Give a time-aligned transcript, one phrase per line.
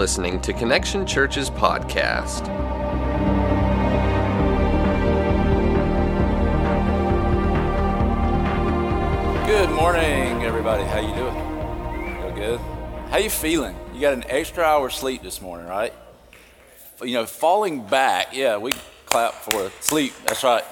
[0.00, 2.46] listening to Connection Church's podcast.
[9.44, 10.84] Good morning, everybody.
[10.84, 11.34] How you doing?
[12.16, 12.60] Feel good?
[13.10, 13.76] How you feeling?
[13.92, 15.92] You got an extra hour sleep this morning, right?
[17.02, 18.34] You know, falling back.
[18.34, 18.72] Yeah, we
[19.04, 20.14] clap for sleep.
[20.24, 20.64] That's right.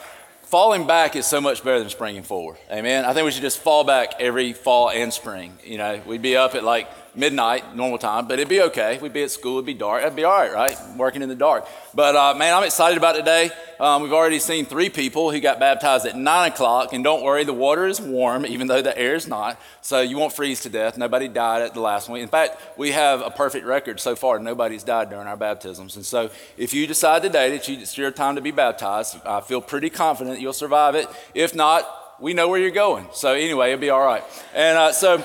[0.45, 2.57] Falling back is so much better than springing forward.
[2.73, 3.05] Amen.
[3.05, 5.59] I think we should just fall back every fall and spring.
[5.63, 6.89] You know, we'd be up at like
[7.19, 8.99] midnight, normal time, but it'd be okay.
[9.03, 10.03] We'd be at school, it'd be dark.
[10.03, 10.77] It'd be all right, right?
[10.97, 11.67] Working in the dark.
[11.95, 13.51] But uh, man, I'm excited about today.
[13.81, 17.45] Um, we've already seen three people who got baptized at 9 o'clock, and don't worry,
[17.45, 19.61] the water is warm, even though the air is not.
[19.83, 20.97] So you won't freeze to death.
[20.97, 22.21] Nobody died at the last one.
[22.21, 24.39] In fact, we have a perfect record so far.
[24.39, 25.97] Nobody's died during our baptisms.
[25.97, 29.61] And so if you decide today that it's your time to be baptized, I feel
[29.61, 31.09] pretty confident you'll survive it.
[31.35, 31.87] If not,
[32.21, 33.07] we know where you're going.
[33.13, 34.25] So anyway, it'll be all right.
[34.55, 35.25] And uh, so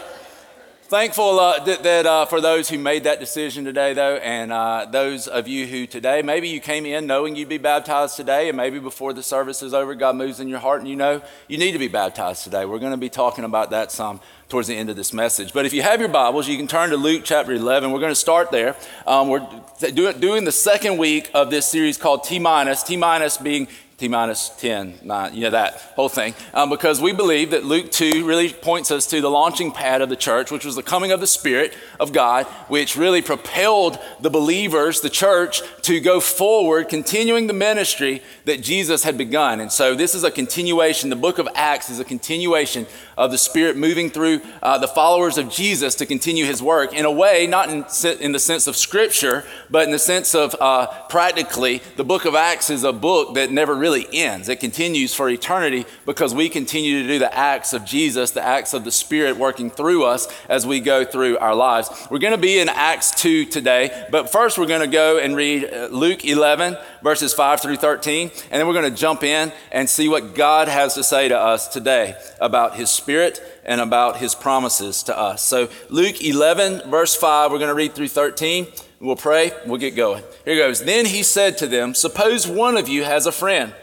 [0.87, 4.85] Thankful uh, that, that uh, for those who made that decision today, though, and uh,
[4.91, 8.57] those of you who today, maybe you came in knowing you'd be baptized today, and
[8.57, 11.57] maybe before the service is over, God moves in your heart and you know you
[11.57, 12.65] need to be baptized today.
[12.65, 15.53] We're going to be talking about that some towards the end of this message.
[15.53, 17.91] But if you have your Bibles, you can turn to Luke chapter 11.
[17.91, 18.75] We're going to start there.
[19.07, 19.47] Um, we're
[19.79, 24.49] doing the second week of this series called T minus, T minus being T minus
[24.57, 26.33] 10, 9, you know, that whole thing.
[26.53, 30.09] Um, because we believe that Luke 2 really points us to the launching pad of
[30.09, 34.31] the church, which was the coming of the Spirit of God, which really propelled the
[34.31, 39.59] believers, the church, to go forward, continuing the ministry that Jesus had begun.
[39.59, 41.11] And so this is a continuation.
[41.11, 45.37] The book of Acts is a continuation of the Spirit moving through uh, the followers
[45.37, 47.85] of Jesus to continue his work in a way, not in,
[48.19, 52.35] in the sense of scripture, but in the sense of uh, practically, the book of
[52.35, 54.49] Acts is a book that never really ends.
[54.49, 58.73] It continues for eternity because we continue to do the acts of Jesus, the acts
[58.73, 61.89] of the Spirit working through us as we go through our lives.
[62.09, 65.35] We're going to be in Acts 2 today, but first we're going to go and
[65.35, 69.51] read uh, Luke 11, verses 5 through 13, and then we're going to jump in
[69.71, 74.17] and see what God has to say to us today about his Spirit and about
[74.17, 75.41] his promises to us.
[75.41, 78.67] So, Luke 11, verse 5, we're going to read through 13.
[78.99, 80.23] We'll pray, we'll get going.
[80.45, 80.81] Here goes.
[80.81, 83.73] Then he said to them, Suppose one of you has a friend,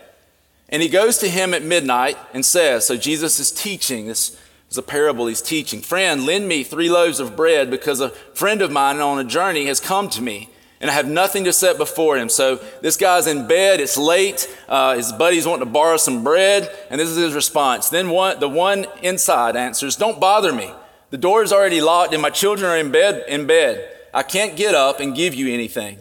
[0.71, 4.37] and he goes to him at midnight and says, So Jesus is teaching, this
[4.71, 5.81] is a parable he's teaching.
[5.81, 9.67] Friend, lend me three loaves of bread because a friend of mine on a journey
[9.67, 10.49] has come to me
[10.81, 12.29] and I have nothing to set before him.
[12.29, 16.75] So this guy's in bed, it's late, uh, his buddy's wanting to borrow some bread,
[16.89, 17.91] and this is his response.
[17.91, 20.73] Then one, the one inside answers, Don't bother me.
[21.11, 23.25] The door is already locked, and my children are in bed.
[23.29, 23.97] In bed.
[24.15, 25.99] I can't get up and give you anything.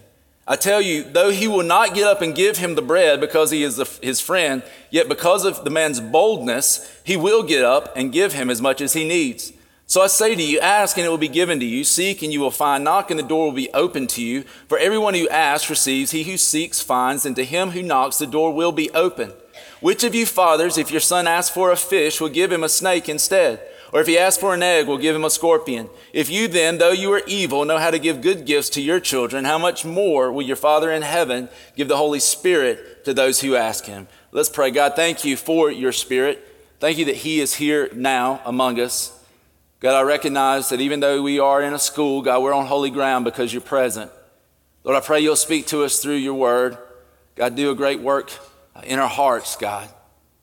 [0.52, 3.52] I tell you, though he will not get up and give him the bread because
[3.52, 7.96] he is the, his friend, yet because of the man's boldness, he will get up
[7.96, 9.54] and give him as much as he needs.
[9.86, 11.84] So I say to you, ask and it will be given to you.
[11.84, 12.84] Seek and you will find.
[12.84, 14.44] Knock and the door will be opened to you.
[14.68, 16.12] For everyone who asks receives.
[16.12, 17.26] He who seeks finds.
[17.26, 19.34] And to him who knocks, the door will be open.
[19.82, 22.70] Which of you fathers, if your son asks for a fish, will give him a
[22.70, 23.62] snake instead?
[23.92, 25.90] Or if he asks for an egg, we'll give him a scorpion?
[26.14, 29.00] If you then, though you are evil, know how to give good gifts to your
[29.00, 33.42] children, how much more will your Father in heaven give the Holy Spirit to those
[33.42, 34.08] who ask him?
[34.32, 34.70] Let's pray.
[34.70, 36.46] God, thank you for your Spirit.
[36.80, 39.16] Thank you that he is here now among us.
[39.80, 42.92] God, I recognize that even though we are in a school, God, we're on holy
[42.92, 44.12] ground because you're present.
[44.84, 46.78] Lord, I pray you'll speak to us through your word.
[47.36, 48.32] God, do a great work
[48.84, 49.90] in our hearts, God.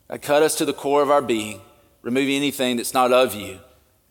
[0.09, 1.61] God, cut us to the core of our being.
[2.07, 3.59] Remove anything that's not of you.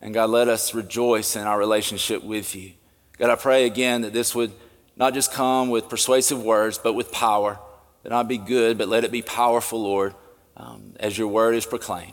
[0.02, 2.72] And God, let us rejoice in our relationship with you.
[3.16, 4.52] God, I pray again that this would
[4.96, 7.58] not just come with persuasive words, but with power.
[8.02, 10.14] That not be good, but let it be powerful, Lord,
[10.58, 12.12] um, as your word is proclaimed.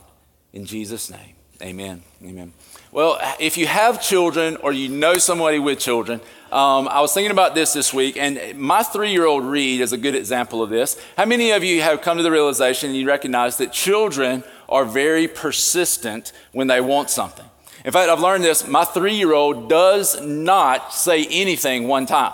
[0.54, 2.02] In Jesus' name, amen.
[2.24, 2.54] Amen.
[2.90, 7.30] Well, if you have children or you know somebody with children, um, I was thinking
[7.30, 10.70] about this this week, and my three year old Reed is a good example of
[10.70, 10.98] this.
[11.18, 15.28] How many of you have come to the realization you recognize that children are very
[15.28, 17.46] persistent when they want something?
[17.84, 22.32] In fact, I've learned this my three year old does not say anything one time.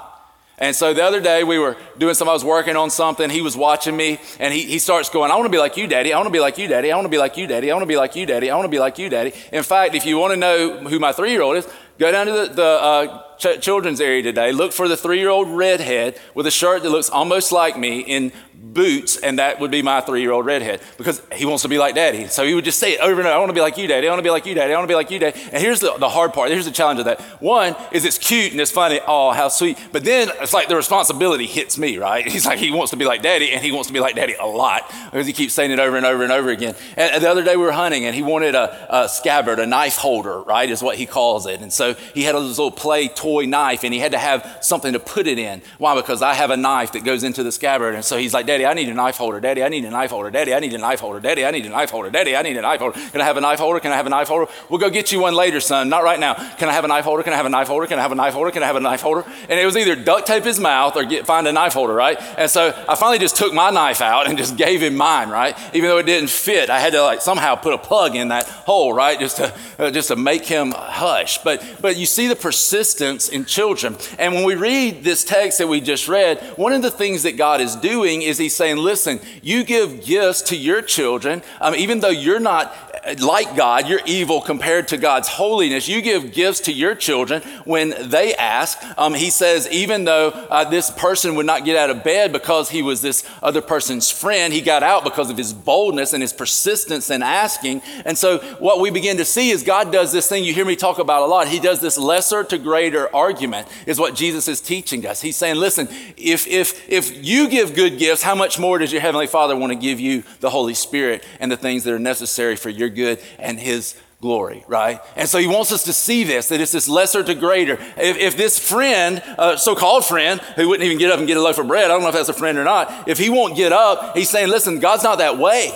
[0.61, 3.31] And so the other day we were doing something, I was working on something.
[3.31, 5.87] He was watching me and he, he starts going, I want to be like you,
[5.87, 6.13] daddy.
[6.13, 6.93] I want to be like you, daddy.
[6.93, 7.71] I want to be like you, daddy.
[7.71, 8.51] I want to be like you, daddy.
[8.51, 9.33] I want to be like you, daddy.
[9.53, 11.67] In fact, if you want to know who my three year old is,
[11.99, 14.53] go down to the, the uh, ch- children's area today.
[14.53, 18.01] Look for the three year old redhead with a shirt that looks almost like me
[18.01, 18.31] in
[18.61, 21.79] boots, and that would be my three year old redhead because he wants to be
[21.79, 22.27] like daddy.
[22.27, 23.87] So he would just say it over and over I want to be like you,
[23.87, 24.07] daddy.
[24.07, 24.73] I want to be like you, daddy.
[24.73, 25.41] I want to be like you, daddy.
[25.53, 26.51] And here's the, the hard part.
[26.51, 27.21] Here's the challenge of that.
[27.41, 29.01] One is it's cute and it's funny.
[29.07, 29.79] Oh, how sweet.
[29.93, 32.27] But then it's like the responsibility hits me, right?
[32.31, 34.35] He's like, he wants to be like daddy, and he wants to be like daddy
[34.39, 36.75] a lot because he keeps saying it over and over and over again.
[36.97, 39.97] And the other day we were hunting, and he wanted a, a scabbard, a knife
[39.97, 41.61] holder, right, is what he calls it.
[41.61, 44.93] And so he had a little play toy knife, and he had to have something
[44.93, 45.63] to put it in.
[45.79, 45.95] Why?
[45.95, 47.95] Because I have a knife that goes into the scabbard.
[47.95, 49.39] And so he's like, Daddy, I need a knife holder.
[49.39, 50.29] Daddy, I need a knife holder.
[50.29, 51.21] Daddy, I need a knife holder.
[51.21, 52.11] Daddy, I need a knife holder.
[52.11, 52.99] Daddy, I need a knife holder.
[52.99, 53.79] Can I have a knife holder?
[53.79, 54.51] Can I have a knife holder?
[54.69, 55.89] We'll go get you one later, son.
[55.89, 56.35] Not right now.
[56.35, 57.23] Can I have a knife holder?
[57.23, 57.87] Can I have a knife holder?
[57.87, 58.51] Can I have a knife holder?
[58.51, 59.25] Can I have a knife holder?
[59.49, 62.21] And it was either duct tape his mouth or get, find a knife holder, right?
[62.37, 65.57] And so I finally just took my knife out and just gave him mine, right?
[65.73, 68.49] Even though it didn't fit, I had to like somehow put a plug in that
[68.49, 69.17] hole, right?
[69.21, 71.39] Just to uh, just to make him hush.
[71.39, 73.97] But but you see the persistence in children.
[74.19, 77.37] And when we read this text that we just read, one of the things that
[77.37, 82.01] God is doing is He's saying, listen, you give gifts to your children, um, even
[82.01, 82.75] though you're not
[83.21, 85.89] like God, you're evil compared to God's holiness.
[85.89, 88.79] You give gifts to your children when they ask.
[88.99, 92.71] Um, he says, even though uh, this person would not get out of bed because
[92.71, 96.33] he was this other person's friend, he got out because of his boldness and his
[96.33, 97.83] persistence in asking.
[98.05, 100.77] And so, what we begin to see is God does this thing you hear me
[100.77, 101.49] talk about a lot.
[101.49, 105.21] He does this lesser to greater argument, is what Jesus is teaching us.
[105.21, 109.01] He's saying, listen, if, if, if you give good gifts, how much more does your
[109.01, 112.57] Heavenly Father want to give you the Holy Spirit and the things that are necessary
[112.57, 115.01] for your good and his glory, right?
[115.17, 117.75] And so he wants us to see this, that it's this lesser to greater.
[117.97, 121.37] If, if this friend, uh, so called friend, who wouldn't even get up and get
[121.37, 123.31] a loaf of bread, I don't know if that's a friend or not, if he
[123.31, 125.73] won't get up, he's saying, listen, God's not that way.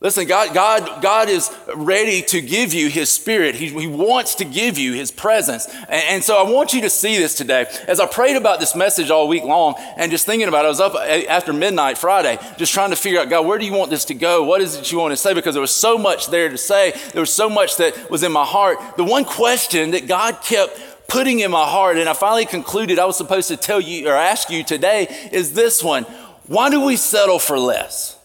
[0.00, 3.56] Listen, God, God, God is ready to give you His Spirit.
[3.56, 5.66] He, he wants to give you His presence.
[5.66, 7.66] And, and, so I want you to see this today.
[7.88, 10.68] As I prayed about this message all week long and just thinking about it, I
[10.68, 13.90] was up after midnight Friday, just trying to figure out, God, where do you want
[13.90, 14.44] this to go?
[14.44, 15.34] What is it you want to say?
[15.34, 16.92] Because there was so much there to say.
[17.12, 18.78] There was so much that was in my heart.
[18.96, 23.04] The one question that God kept putting in my heart, and I finally concluded I
[23.06, 26.04] was supposed to tell you or ask you today, is this one
[26.46, 28.17] Why do we settle for less?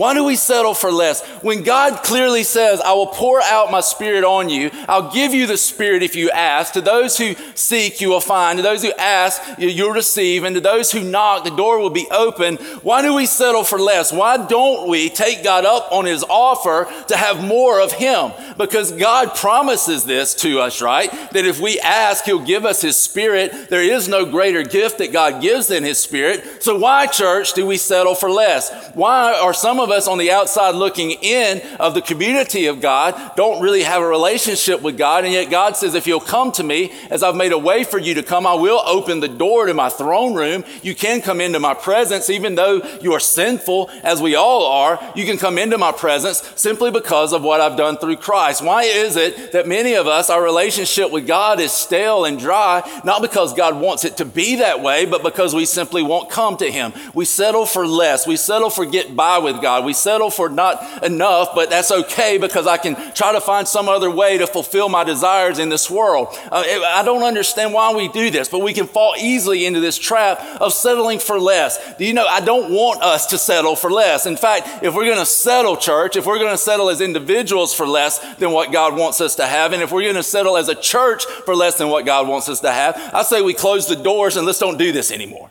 [0.00, 1.22] Why do we settle for less?
[1.42, 5.46] When God clearly says, I will pour out my spirit on you, I'll give you
[5.46, 6.72] the spirit if you ask.
[6.72, 8.56] To those who seek, you will find.
[8.56, 10.44] To those who ask, you'll receive.
[10.44, 12.56] And to those who knock, the door will be open.
[12.80, 14.10] Why do we settle for less?
[14.10, 18.32] Why don't we take God up on his offer to have more of him?
[18.56, 21.10] Because God promises this to us, right?
[21.32, 23.68] That if we ask, he'll give us his spirit.
[23.68, 26.62] There is no greater gift that God gives than his spirit.
[26.62, 28.92] So why, church, do we settle for less?
[28.94, 32.80] Why are some of of us on the outside looking in of the community of
[32.80, 35.24] God don't really have a relationship with God.
[35.24, 37.98] And yet God says, if you'll come to me, as I've made a way for
[37.98, 40.64] you to come, I will open the door to my throne room.
[40.82, 45.12] You can come into my presence, even though you are sinful, as we all are.
[45.16, 48.62] You can come into my presence simply because of what I've done through Christ.
[48.62, 52.88] Why is it that many of us, our relationship with God is stale and dry?
[53.04, 56.56] Not because God wants it to be that way, but because we simply won't come
[56.58, 56.92] to Him.
[57.14, 58.26] We settle for less.
[58.26, 59.79] We settle for get by with God.
[59.80, 59.86] God.
[59.86, 63.88] We settle for not enough, but that's okay because I can try to find some
[63.88, 66.28] other way to fulfill my desires in this world.
[66.50, 69.98] Uh, I don't understand why we do this, but we can fall easily into this
[69.98, 71.96] trap of settling for less.
[71.96, 74.26] Do you know, I don't want us to settle for less.
[74.26, 77.74] In fact, if we're going to settle, church, if we're going to settle as individuals
[77.74, 80.56] for less than what God wants us to have, and if we're going to settle
[80.56, 83.54] as a church for less than what God wants us to have, I say we
[83.54, 85.50] close the doors and let's don't do this anymore.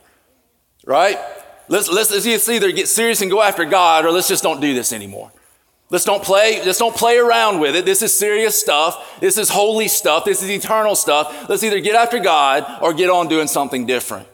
[0.86, 1.18] Right?
[1.70, 4.74] Let's, let's, let's either get serious and go after God or let's just don't do
[4.74, 5.30] this anymore.
[5.88, 7.84] Let's don't play, let's don't play around with it.
[7.84, 9.20] This is serious stuff.
[9.20, 10.24] This is holy stuff.
[10.24, 11.48] This is eternal stuff.
[11.48, 14.26] Let's either get after God or get on doing something different.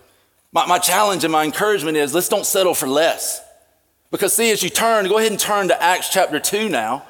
[0.51, 3.43] My, my challenge and my encouragement is let's don't settle for less.
[4.11, 7.05] Because see, as you turn, go ahead and turn to Acts chapter 2 now.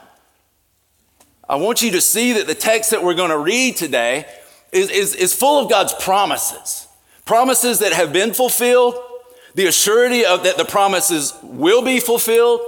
[1.49, 4.27] I want you to see that the text that we're going to read today
[4.73, 6.89] is, is, is full of God's promises.
[7.25, 8.97] Promises that have been fulfilled
[9.57, 12.61] the assurity of that the promises will be fulfilled,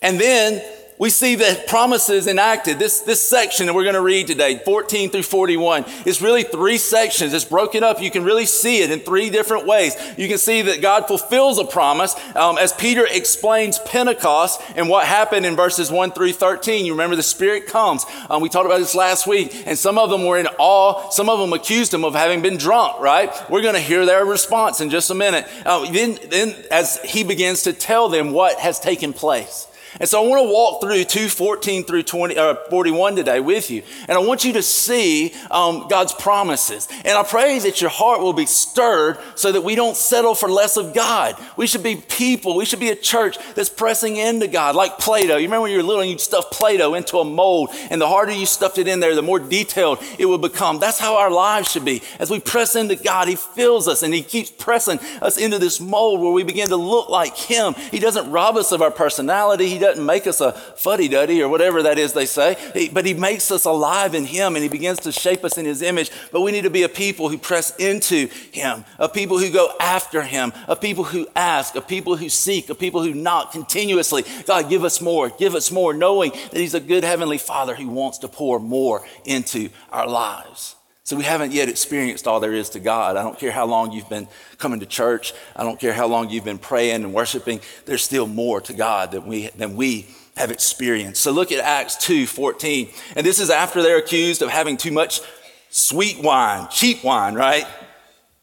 [0.00, 0.64] and then
[1.00, 2.78] we see the promises enacted.
[2.78, 6.76] This, this section that we're going to read today, 14 through 41, is really three
[6.76, 7.32] sections.
[7.32, 8.02] It's broken up.
[8.02, 9.96] You can really see it in three different ways.
[10.18, 15.06] You can see that God fulfills a promise um, as Peter explains Pentecost and what
[15.06, 16.84] happened in verses 1 through 13.
[16.84, 18.04] You remember the Spirit comes.
[18.28, 21.08] Um, we talked about this last week, and some of them were in awe.
[21.08, 23.32] Some of them accused him of having been drunk, right?
[23.48, 25.46] We're going to hear their response in just a minute.
[25.64, 29.66] Uh, then, then, as he begins to tell them what has taken place.
[30.00, 33.82] And so I want to walk through 214 through 20, uh, 41 today with you.
[34.08, 36.88] And I want you to see um, God's promises.
[37.04, 40.48] And I pray that your heart will be stirred so that we don't settle for
[40.48, 41.36] less of God.
[41.58, 45.26] We should be people, we should be a church that's pressing into God, like Play
[45.26, 45.36] Doh.
[45.36, 48.00] You remember when you were little and you'd stuff Play Doh into a mold, and
[48.00, 50.78] the harder you stuffed it in there, the more detailed it would become.
[50.78, 52.02] That's how our lives should be.
[52.18, 55.78] As we press into God, He fills us and He keeps pressing us into this
[55.78, 57.74] mold where we begin to look like Him.
[57.90, 61.48] He doesn't rob us of our personality, He doesn't make us a fuddy duddy or
[61.48, 62.56] whatever that is they say,
[62.92, 65.82] but He makes us alive in Him and He begins to shape us in His
[65.82, 66.10] image.
[66.32, 69.72] But we need to be a people who press into Him, a people who go
[69.80, 74.24] after Him, a people who ask, a people who seek, a people who knock continuously.
[74.46, 77.88] God, give us more, give us more, knowing that He's a good Heavenly Father who
[77.88, 80.76] wants to pour more into our lives.
[81.10, 83.16] So we haven't yet experienced all there is to God.
[83.16, 85.32] I don't care how long you've been coming to church.
[85.56, 87.58] I don't care how long you've been praying and worshiping.
[87.84, 91.20] There's still more to God than we, than we have experienced.
[91.20, 92.90] So look at Acts 2 14.
[93.16, 95.20] And this is after they're accused of having too much
[95.68, 97.66] sweet wine, cheap wine, right?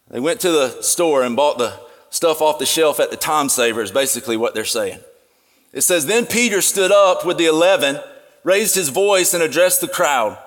[0.10, 3.48] They went to the store and bought the stuff off the shelf at the time
[3.48, 5.00] saver, is basically what they're saying.
[5.72, 8.02] It says, Then Peter stood up with the eleven,
[8.44, 10.38] raised his voice, and addressed the crowd.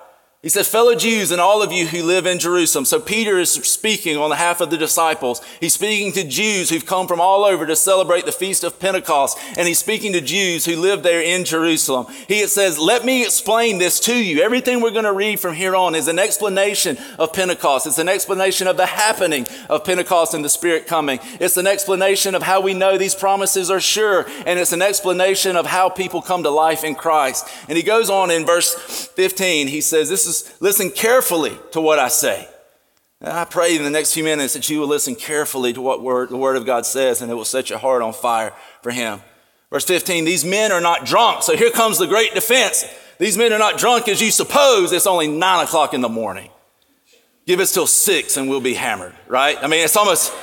[0.43, 2.83] He said, fellow Jews and all of you who live in Jerusalem.
[2.85, 5.39] So Peter is speaking on behalf of the disciples.
[5.59, 9.37] He's speaking to Jews who've come from all over to celebrate the feast of Pentecost.
[9.55, 12.07] And he's speaking to Jews who live there in Jerusalem.
[12.27, 14.41] He says, let me explain this to you.
[14.41, 17.85] Everything we're going to read from here on is an explanation of Pentecost.
[17.85, 21.19] It's an explanation of the happening of Pentecost and the Spirit coming.
[21.39, 24.25] It's an explanation of how we know these promises are sure.
[24.47, 27.47] And it's an explanation of how people come to life in Christ.
[27.69, 29.67] And he goes on in verse 15.
[29.67, 32.47] He says, this is listen carefully to what I say.
[33.23, 36.29] I pray in the next few minutes that you will listen carefully to what word,
[36.29, 39.21] the Word of God says, and it will set your heart on fire for Him.
[39.69, 41.43] Verse 15, these men are not drunk.
[41.43, 42.83] So here comes the great defense.
[43.19, 44.91] These men are not drunk as you suppose.
[44.91, 46.49] It's only nine o'clock in the morning.
[47.45, 49.57] Give us till six and we'll be hammered, right?
[49.61, 50.33] I mean, it's almost,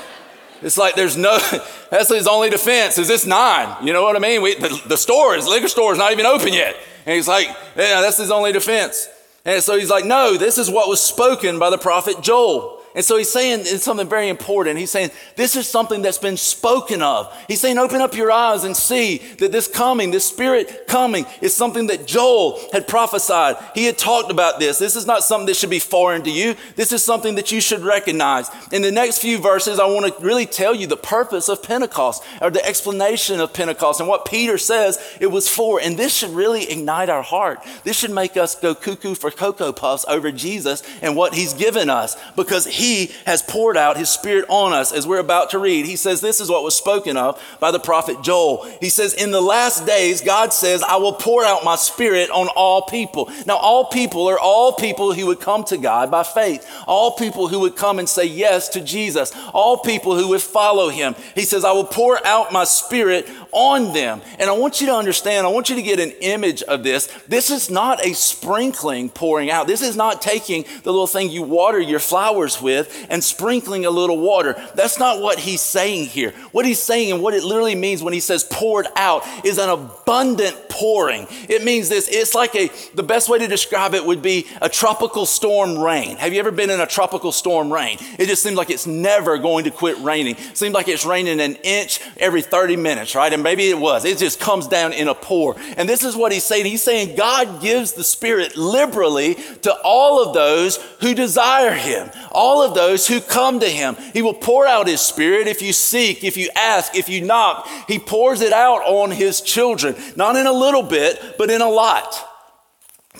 [0.62, 1.38] it's like there's no,
[1.90, 3.84] that's his only defense is this nine.
[3.84, 4.40] You know what I mean?
[4.40, 6.76] We, the, the store is, liquor store is not even open yet.
[7.04, 9.08] And he's like, yeah, that's his only defense.
[9.48, 12.77] And so he's like, no, this is what was spoken by the prophet Joel.
[12.94, 14.78] And so he's saying it's something very important.
[14.78, 17.32] He's saying this is something that's been spoken of.
[17.46, 21.54] He's saying open up your eyes and see that this coming, this spirit coming, is
[21.54, 23.56] something that Joel had prophesied.
[23.74, 24.78] He had talked about this.
[24.78, 26.56] This is not something that should be foreign to you.
[26.76, 28.50] This is something that you should recognize.
[28.72, 32.24] In the next few verses, I want to really tell you the purpose of Pentecost
[32.40, 35.80] or the explanation of Pentecost and what Peter says it was for.
[35.80, 37.60] And this should really ignite our heart.
[37.84, 41.90] This should make us go cuckoo for Cocoa Puffs over Jesus and what he's given
[41.90, 45.58] us because he he has poured out His Spirit on us, as we're about to
[45.58, 45.84] read.
[45.84, 48.64] He says, This is what was spoken of by the prophet Joel.
[48.80, 52.48] He says, In the last days, God says, I will pour out my Spirit on
[52.56, 53.30] all people.
[53.46, 57.48] Now, all people are all people who would come to God by faith, all people
[57.48, 61.14] who would come and say yes to Jesus, all people who would follow Him.
[61.34, 64.20] He says, I will pour out my Spirit on them.
[64.38, 67.06] And I want you to understand, I want you to get an image of this.
[67.28, 69.66] This is not a sprinkling pouring out.
[69.66, 73.90] This is not taking the little thing you water your flowers with and sprinkling a
[73.90, 74.54] little water.
[74.74, 76.32] That's not what he's saying here.
[76.52, 79.68] What he's saying and what it literally means when he says poured out is an
[79.68, 81.26] abundant pouring.
[81.48, 82.08] It means this.
[82.08, 86.16] It's like a, the best way to describe it would be a tropical storm rain.
[86.16, 87.98] Have you ever been in a tropical storm rain?
[88.18, 90.36] It just seems like it's never going to quit raining.
[90.36, 93.32] It seems like it's raining an inch every 30 minutes, right?
[93.38, 94.04] And maybe it was.
[94.04, 95.56] It just comes down in a pour.
[95.76, 96.66] And this is what he's saying.
[96.66, 102.62] He's saying God gives the Spirit liberally to all of those who desire him, all
[102.62, 103.96] of those who come to him.
[104.12, 107.68] He will pour out his Spirit if you seek, if you ask, if you knock.
[107.86, 111.68] He pours it out on his children, not in a little bit, but in a
[111.68, 112.27] lot.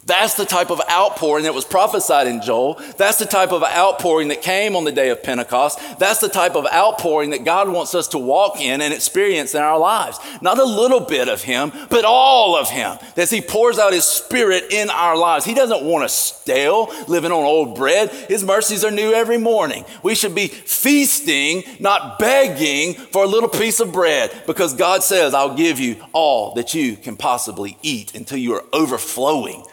[0.09, 2.81] That's the type of outpouring that was prophesied in Joel.
[2.97, 5.79] That's the type of outpouring that came on the day of Pentecost.
[5.99, 9.61] That's the type of outpouring that God wants us to walk in and experience in
[9.61, 10.19] our lives.
[10.41, 12.97] Not a little bit of Him, but all of Him.
[13.19, 15.45] As He pours out His Spirit in our lives.
[15.45, 18.09] He doesn't want us stale, living on old bread.
[18.09, 19.85] His mercies are new every morning.
[20.03, 25.35] We should be feasting, not begging for a little piece of bread, because God says,
[25.35, 29.65] I'll give you all that you can possibly eat until you are overflowing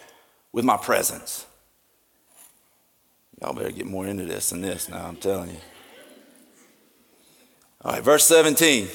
[0.55, 1.45] with my presence.
[3.41, 5.57] Y'all better get more into this than this now, I'm telling you.
[7.81, 8.87] All right, verse 17.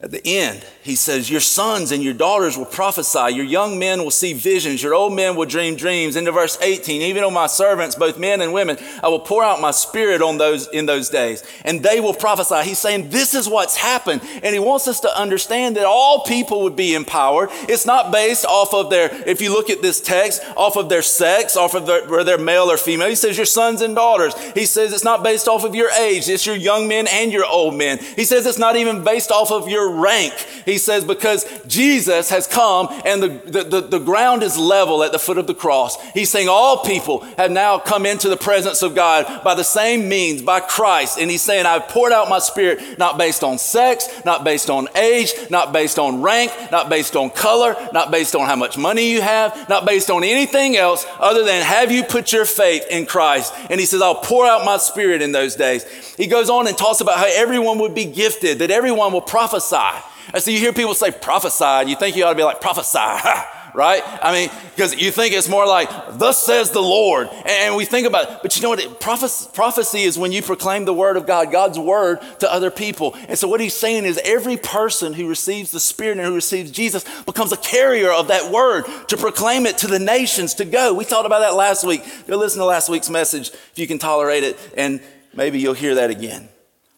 [0.00, 4.02] At the end, he says, Your sons and your daughters will prophesy, your young men
[4.02, 6.16] will see visions, your old men will dream dreams.
[6.16, 9.60] Into verse 18, even on my servants, both men and women, I will pour out
[9.60, 12.68] my spirit on those in those days, and they will prophesy.
[12.68, 16.64] He's saying this is what's happened, and he wants us to understand that all people
[16.64, 17.50] would be empowered.
[17.52, 21.02] It's not based off of their, if you look at this text, off of their
[21.02, 23.08] sex, off of their, whether they're male or female.
[23.08, 24.34] He says your sons and daughters.
[24.54, 27.46] He says it's not based off of your age, it's your young men and your
[27.46, 28.00] old men.
[28.16, 30.32] He says it's not even based off of your rank.
[30.64, 35.12] He says, because Jesus has come and the, the, the, the, ground is level at
[35.12, 36.00] the foot of the cross.
[36.12, 40.08] He's saying all people have now come into the presence of God by the same
[40.08, 41.18] means, by Christ.
[41.18, 44.88] And he's saying, I've poured out my spirit not based on sex, not based on
[44.96, 49.10] age, not based on rank, not based on color, not based on how much money
[49.10, 53.06] you have, not based on anything else other than have you put your faith in
[53.06, 53.52] Christ.
[53.70, 55.84] And he says, I'll pour out my spirit in those days.
[56.16, 59.73] He goes on and talks about how everyone would be gifted, that everyone will prophesy.
[60.32, 62.60] And so you hear people say prophesy, and you think you ought to be like
[62.60, 62.98] prophesy,
[63.74, 64.02] right?
[64.04, 65.88] I mean, because you think it's more like,
[66.18, 67.28] thus says the Lord.
[67.44, 68.38] And we think about it.
[68.42, 69.00] But you know what?
[69.00, 73.14] Prophecy is when you proclaim the word of God, God's word to other people.
[73.28, 76.70] And so what he's saying is every person who receives the Spirit and who receives
[76.70, 80.94] Jesus becomes a carrier of that word to proclaim it to the nations to go.
[80.94, 82.02] We thought about that last week.
[82.26, 85.00] Go listen to last week's message if you can tolerate it, and
[85.34, 86.48] maybe you'll hear that again.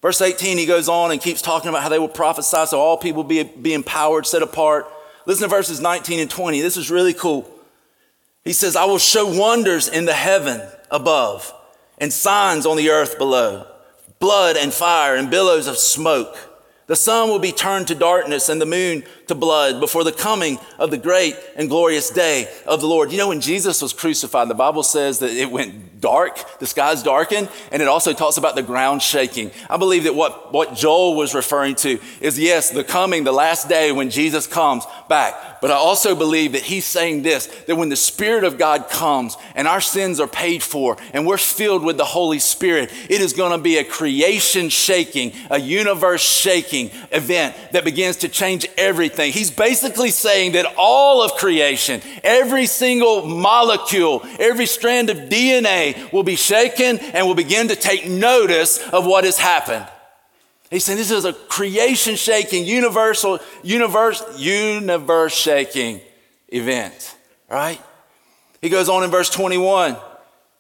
[0.03, 2.97] Verse 18, he goes on and keeps talking about how they will prophesy, so all
[2.97, 4.87] people be, be empowered, set apart.
[5.25, 6.61] Listen to verses 19 and 20.
[6.61, 7.51] This is really cool.
[8.45, 10.61] He says, I will show wonders in the heaven
[10.91, 11.53] above
[11.99, 13.67] and signs on the earth below
[14.19, 16.37] blood and fire and billows of smoke.
[16.87, 20.57] The sun will be turned to darkness and the moon to blood before the coming
[20.79, 23.11] of the great and glorious day of the Lord.
[23.11, 27.03] You know, when Jesus was crucified, the Bible says that it went dark, the skies
[27.03, 29.51] darkened, and it also talks about the ground shaking.
[29.69, 33.69] I believe that what, what Joel was referring to is yes, the coming, the last
[33.69, 35.61] day when Jesus comes back.
[35.61, 39.37] But I also believe that he's saying this that when the Spirit of God comes
[39.57, 43.33] and our sins are paid for and we're filled with the Holy Spirit, it is
[43.33, 46.76] going to be a creation shaking, a universe shaking
[47.13, 49.33] event that begins to change everything everything.
[49.33, 56.23] He's basically saying that all of creation, every single molecule, every strand of DNA will
[56.23, 59.87] be shaken and will begin to take notice of what has happened.
[60.71, 66.01] He's saying this is a creation shaking, universal, universe, universe shaking
[66.49, 67.17] event,
[67.49, 67.81] right?
[68.61, 69.97] He goes on in verse 21.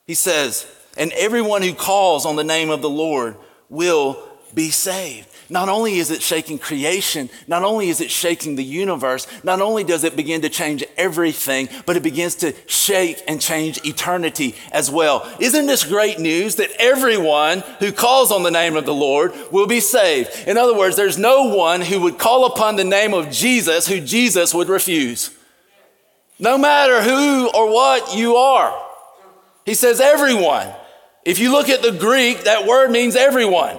[0.07, 3.37] He says, And everyone who calls on the name of the Lord
[3.69, 4.23] will
[4.55, 5.29] be saved.
[5.49, 9.85] Not only is it shaking creation, not only is it shaking the universe, not only
[9.85, 14.91] does it begin to change everything, but it begins to shake and change eternity as
[14.91, 15.31] well.
[15.39, 19.69] Isn't this great news that everyone who calls on the name of the Lord will
[19.69, 20.31] be saved?
[20.49, 24.01] In other words, there's no one who would call upon the name of Jesus who
[24.01, 25.31] Jesus would refuse.
[26.41, 28.85] No matter who or what you are.
[29.65, 30.73] He says everyone.
[31.25, 33.79] If you look at the Greek, that word means everyone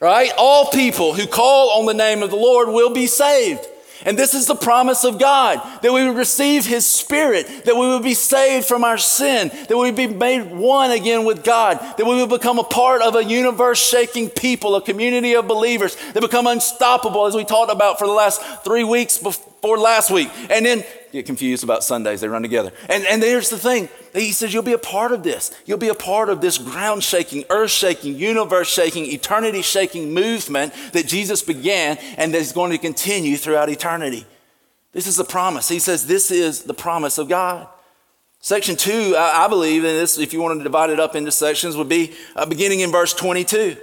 [0.00, 0.32] right?
[0.36, 3.66] All people who call on the name of the Lord will be saved.
[4.06, 7.86] And this is the promise of God that we would receive His Spirit, that we
[7.86, 11.78] would be saved from our sin, that we would be made one again with God,
[11.98, 15.96] that we would become a part of a universe shaking people, a community of believers
[16.14, 20.30] that become unstoppable, as we talked about for the last three weeks before last week.
[20.50, 22.72] And then get confused about Sundays, they run together.
[22.88, 25.50] And, and there's the thing he says, You'll be a part of this.
[25.66, 30.72] You'll be a part of this ground shaking, earth shaking, universe shaking, eternity shaking movement
[30.92, 34.26] that Jesus began and that is going to continue throughout eternity.
[34.92, 35.68] This is the promise.
[35.68, 37.68] He says, This is the promise of God.
[38.42, 41.76] Section two, I, believe, and this, if you wanted to divide it up into sections,
[41.76, 43.76] would be uh, beginning in verse 22.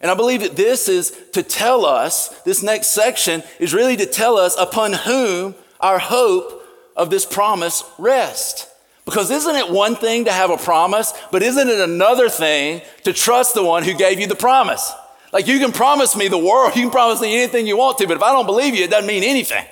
[0.00, 4.06] And I believe that this is to tell us, this next section is really to
[4.06, 6.64] tell us upon whom our hope
[6.96, 8.68] of this promise rests.
[9.04, 13.12] Because isn't it one thing to have a promise, but isn't it another thing to
[13.12, 14.92] trust the one who gave you the promise?
[15.32, 18.06] Like you can promise me the world, you can promise me anything you want to,
[18.06, 19.64] but if I don't believe you, it doesn't mean anything.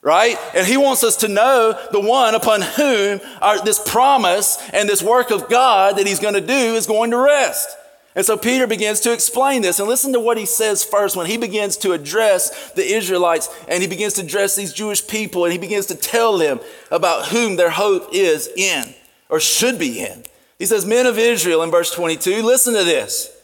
[0.00, 0.36] Right?
[0.54, 5.00] And he wants us to know the one upon whom our, this promise and this
[5.00, 7.68] work of God that he's going to do is going to rest.
[8.14, 9.78] And so Peter begins to explain this.
[9.78, 13.82] And listen to what he says first when he begins to address the Israelites and
[13.82, 17.56] he begins to address these Jewish people and he begins to tell them about whom
[17.56, 18.94] their hope is in
[19.30, 20.24] or should be in.
[20.58, 23.34] He says, Men of Israel in verse 22, listen to this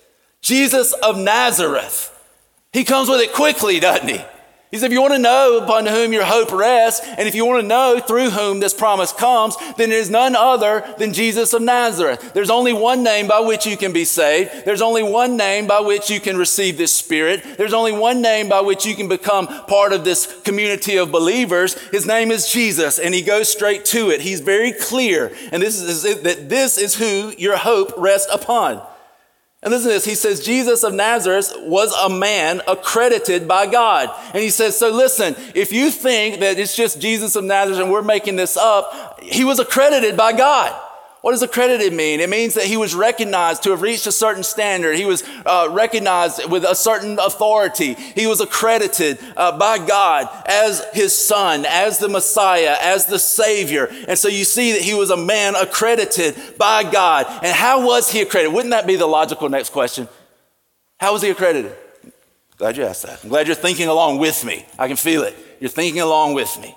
[0.43, 2.15] Jesus of Nazareth.
[2.73, 4.21] He comes with it quickly, doesn't he?
[4.71, 7.47] He said, if you want to know upon whom your hope rests, and if you
[7.47, 11.55] want to know through whom this promise comes, then it is none other than Jesus
[11.55, 12.33] of Nazareth.
[12.35, 14.67] There's only one name by which you can be saved.
[14.67, 17.43] There's only one name by which you can receive this Spirit.
[17.57, 21.73] There's only one name by which you can become part of this community of believers.
[21.89, 24.21] His name is Jesus, and he goes straight to it.
[24.21, 28.83] He's very clear, and this is that this is who your hope rests upon.
[29.63, 30.05] And listen to this.
[30.05, 34.09] He says, Jesus of Nazareth was a man accredited by God.
[34.33, 37.91] And he says, so listen, if you think that it's just Jesus of Nazareth and
[37.91, 40.81] we're making this up, he was accredited by God.
[41.21, 42.21] What does accredited mean?
[42.21, 44.97] It means that he was recognized to have reached a certain standard.
[44.97, 47.95] He was uh, recognized with a certain authority.
[47.95, 53.89] He was accredited uh, by God as his son, as the Messiah, as the Savior.
[54.07, 57.27] And so you see that he was a man accredited by God.
[57.43, 58.55] And how was he accredited?
[58.55, 60.07] Wouldn't that be the logical next question?
[61.01, 61.75] How was he accredited?
[62.59, 63.21] Glad you asked that.
[63.25, 64.67] I'm glad you're thinking along with me.
[64.79, 65.35] I can feel it.
[65.59, 66.77] You're thinking along with me.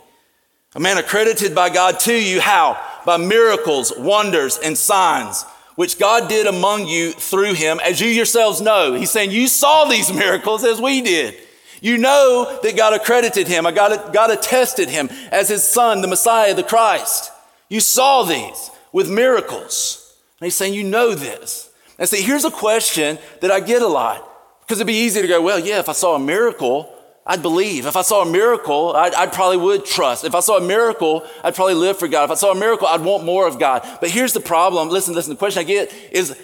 [0.73, 2.39] A man accredited by God to you.
[2.39, 2.79] How?
[3.05, 5.43] by miracles, wonders, and signs,
[5.75, 8.93] which God did among you through him, as you yourselves know.
[8.93, 11.35] He's saying, You saw these miracles as we did.
[11.81, 16.53] You know that God accredited him, God, God attested him as his son, the Messiah,
[16.53, 17.31] the Christ.
[17.69, 20.15] You saw these with miracles.
[20.39, 21.69] And he's saying, You know this.
[21.97, 24.27] And see, here's a question that I get a lot.
[24.61, 26.90] Because it'd be easy to go, Well, yeah, if I saw a miracle,
[27.25, 27.85] I'd believe.
[27.85, 30.25] If I saw a miracle, I'd, I'd, probably would trust.
[30.25, 32.25] If I saw a miracle, I'd probably live for God.
[32.25, 33.87] If I saw a miracle, I'd want more of God.
[33.99, 34.89] But here's the problem.
[34.89, 36.35] Listen, listen, the question I get is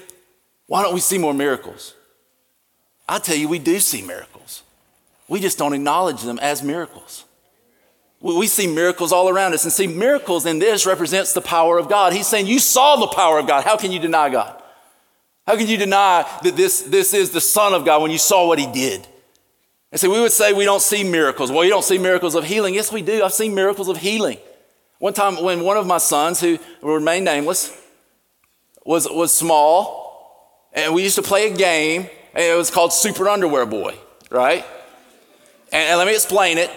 [0.67, 1.95] why don't we see more miracles?
[3.09, 4.63] I tell you, we do see miracles.
[5.27, 7.25] We just don't acknowledge them as miracles.
[8.19, 9.63] We see miracles all around us.
[9.63, 12.13] And see, miracles in this represents the power of God.
[12.13, 13.63] He's saying, You saw the power of God.
[13.63, 14.61] How can you deny God?
[15.45, 18.47] How can you deny that this, this is the Son of God when you saw
[18.47, 19.07] what He did?
[19.91, 21.51] And so we would say we don't see miracles.
[21.51, 22.73] Well, you don't see miracles of healing.
[22.73, 23.23] Yes, we do.
[23.23, 24.37] I've seen miracles of healing.
[24.99, 27.71] One time when one of my sons, who remain nameless,
[28.83, 33.29] was, was small, and we used to play a game, and it was called Super
[33.29, 33.95] Underwear Boy,
[34.29, 34.65] right?
[35.71, 36.69] And, and let me explain it.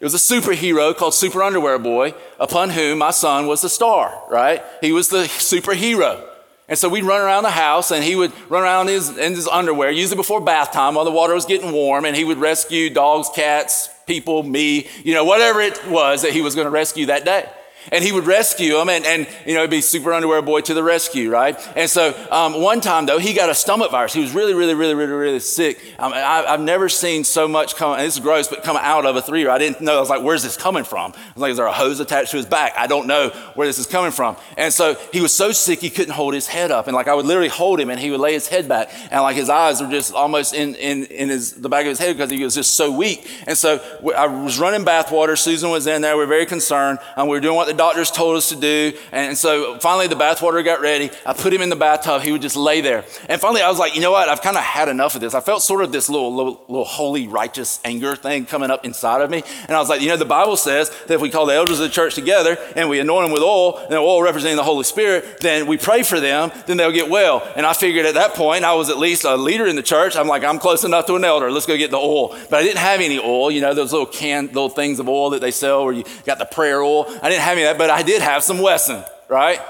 [0.00, 4.22] It was a superhero called Super Underwear Boy, upon whom my son was the star,
[4.30, 4.62] right?
[4.80, 6.27] He was the superhero.
[6.68, 9.34] And so we'd run around the house and he would run around in his, in
[9.34, 12.38] his underwear, usually before bath time while the water was getting warm, and he would
[12.38, 16.70] rescue dogs, cats, people, me, you know, whatever it was that he was going to
[16.70, 17.48] rescue that day
[17.92, 20.74] and he would rescue them and, and you know, it'd be super underwear boy to
[20.74, 21.58] the rescue, right?
[21.76, 24.12] And so um, one time though, he got a stomach virus.
[24.12, 25.80] He was really, really, really, really, really sick.
[25.98, 29.16] Um, I, have never seen so much come, and is gross, but come out of
[29.16, 29.50] a three-year.
[29.50, 29.96] I didn't know.
[29.96, 31.12] I was like, where's this coming from?
[31.14, 32.74] I was like, is there a hose attached to his back?
[32.76, 34.36] I don't know where this is coming from.
[34.56, 36.86] And so he was so sick he couldn't hold his head up.
[36.86, 38.90] And like I would literally hold him and he would lay his head back.
[39.10, 41.98] And like his eyes were just almost in, in, in his, the back of his
[41.98, 43.28] head because he was just so weak.
[43.46, 43.80] And so
[44.16, 45.36] I was running bath water.
[45.36, 46.16] Susan was in there.
[46.16, 46.98] We were very concerned.
[47.16, 48.92] And we were doing what the doctors told us to do.
[49.12, 51.10] And so finally the bathwater got ready.
[51.24, 52.22] I put him in the bathtub.
[52.22, 53.04] He would just lay there.
[53.28, 54.28] And finally I was like, you know what?
[54.28, 55.34] I've kind of had enough of this.
[55.34, 59.22] I felt sort of this little, little, little holy, righteous anger thing coming up inside
[59.22, 59.42] of me.
[59.62, 61.80] And I was like, you know, the Bible says that if we call the elders
[61.80, 64.84] of the church together and we anoint them with oil, and oil representing the Holy
[64.84, 67.46] Spirit, then we pray for them, then they'll get well.
[67.56, 70.16] And I figured at that point I was at least a leader in the church.
[70.16, 71.50] I'm like, I'm close enough to an elder.
[71.50, 72.36] Let's go get the oil.
[72.50, 75.30] But I didn't have any oil, you know, those little can, little things of oil
[75.30, 77.06] that they sell where you got the prayer oil.
[77.22, 79.60] I didn't have any but I did have some Wesson right?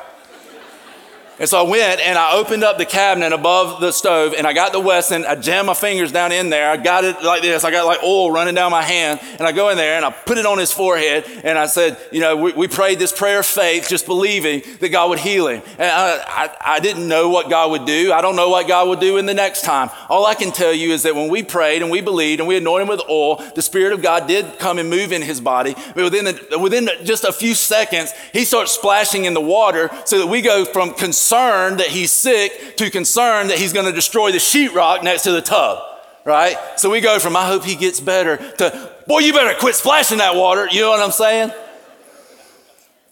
[1.41, 4.53] And so I went and I opened up the cabinet above the stove and I
[4.53, 5.25] got the Wesson.
[5.25, 6.69] I jammed my fingers down in there.
[6.69, 7.63] I got it like this.
[7.63, 9.21] I got like oil running down my hand.
[9.39, 11.25] And I go in there and I put it on his forehead.
[11.45, 14.89] And I said, you know, we, we prayed this prayer of faith, just believing that
[14.89, 15.63] God would heal him.
[15.79, 18.13] And I, I, I didn't know what God would do.
[18.13, 19.91] I don't know what God would do in the next time.
[20.09, 22.57] All I can tell you is that when we prayed and we believed and we
[22.57, 25.77] anointed him with oil, the Spirit of God did come and move in his body.
[25.95, 30.19] But within, the, within just a few seconds, he starts splashing in the water so
[30.19, 33.93] that we go from concern concerned that he's sick to concerned that he's going to
[33.93, 35.79] destroy the sheetrock next to the tub,
[36.25, 36.57] right?
[36.77, 40.19] So we go from, I hope he gets better to, boy, you better quit splashing
[40.19, 40.67] that water.
[40.71, 41.53] You know what I'm saying?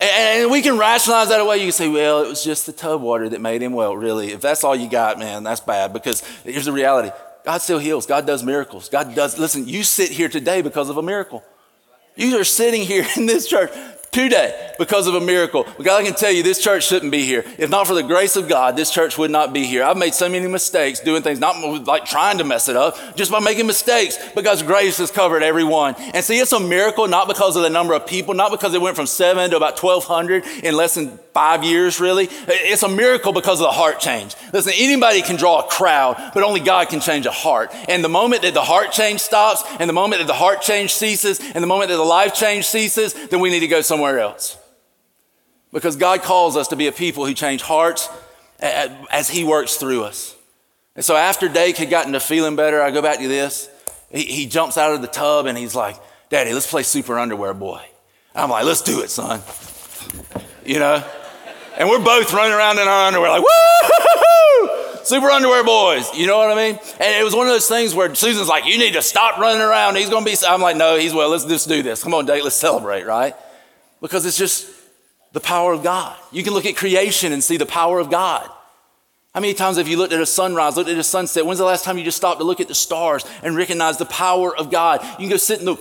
[0.01, 1.59] And we can rationalize that away.
[1.59, 3.95] You can say, well, it was just the tub water that made him well.
[3.95, 7.11] Really, if that's all you got, man, that's bad because here's the reality
[7.45, 8.89] God still heals, God does miracles.
[8.89, 11.45] God does, listen, you sit here today because of a miracle.
[12.15, 13.73] You are sitting here in this church
[14.11, 15.65] today because of a miracle.
[15.83, 17.45] God, I can tell you, this church shouldn't be here.
[17.59, 19.83] If not for the grace of God, this church would not be here.
[19.83, 23.31] I've made so many mistakes doing things, not like trying to mess it up, just
[23.31, 25.95] by making mistakes because grace has covered everyone.
[26.15, 28.81] And see, it's a miracle not because of the number of people, not because it
[28.81, 32.29] went from seven to about 1,200 in less than five years, really.
[32.49, 34.35] It's a miracle because of the heart change.
[34.53, 37.71] Listen, anybody can draw a crowd, but only God can change a heart.
[37.89, 40.95] And the moment that the heart change stops, and the moment that the heart change
[40.95, 44.19] ceases, and the moment that the life change ceases, then we need to go somewhere
[44.19, 44.57] else.
[45.77, 48.09] Because God calls us to be a people who change hearts
[48.59, 50.35] as He works through us.
[50.95, 53.69] And so after Dake had gotten to feeling better, I go back to this.
[54.11, 55.97] He, he jumps out of the tub and he's like,
[56.31, 57.85] Daddy, let's play Super Underwear Boy.
[58.35, 59.43] I'm like, let's do it, son.
[60.65, 61.05] You know?
[61.77, 65.05] And we're both running around in our underwear like, woo!
[65.05, 66.11] Super underwear boys.
[66.15, 66.81] You know what I mean?
[66.99, 69.61] And it was one of those things where Susan's like, you need to stop running
[69.61, 69.97] around.
[69.97, 72.03] He's going to be, I'm like, no, he's well, let's just do this.
[72.03, 73.35] Come on, Dave, let's celebrate, right?
[74.01, 74.67] Because it's just
[75.37, 76.17] the power of God.
[76.33, 78.51] You can look at creation and see the power of God.
[79.35, 81.45] How many times have you looked at a sunrise, looked at a sunset?
[81.45, 84.07] When's the last time you just stopped to look at the stars and recognize the
[84.07, 85.03] power of God?
[85.03, 85.77] You can go sit in the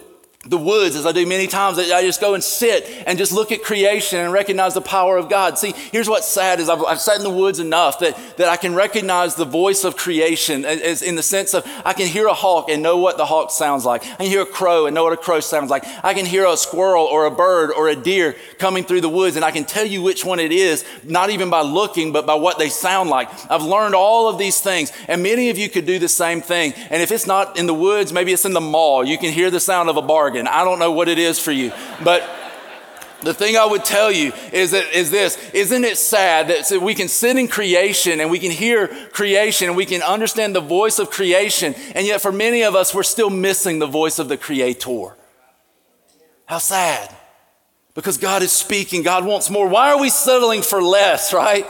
[0.48, 3.52] the woods, as I do many times, I just go and sit and just look
[3.52, 5.58] at creation and recognize the power of God.
[5.58, 8.56] See, here's what's sad is I've, I've sat in the woods enough that, that I
[8.56, 12.34] can recognize the voice of creation as, in the sense of I can hear a
[12.34, 14.06] hawk and know what the hawk sounds like.
[14.06, 15.84] I can hear a crow and know what a crow sounds like.
[16.04, 19.38] I can hear a squirrel or a bird or a deer coming through the woods
[19.38, 22.36] and I can tell you which one it is, not even by looking, but by
[22.36, 23.30] what they sound like.
[23.50, 26.74] I've learned all of these things and many of you could do the same thing.
[26.92, 29.04] And if it's not in the woods, maybe it's in the mall.
[29.04, 30.48] You can hear the sound of a bargain bargain.
[30.48, 31.72] I don't know what it is for you,
[32.04, 32.28] but
[33.22, 35.38] the thing I would tell you is that is this.
[35.54, 39.78] Isn't it sad that we can sit in creation and we can hear creation and
[39.78, 43.30] we can understand the voice of creation and yet for many of us we're still
[43.30, 45.16] missing the voice of the creator?
[46.46, 47.16] How sad.
[47.96, 49.02] Because God is speaking.
[49.02, 49.68] God wants more.
[49.68, 51.66] Why are we settling for less right?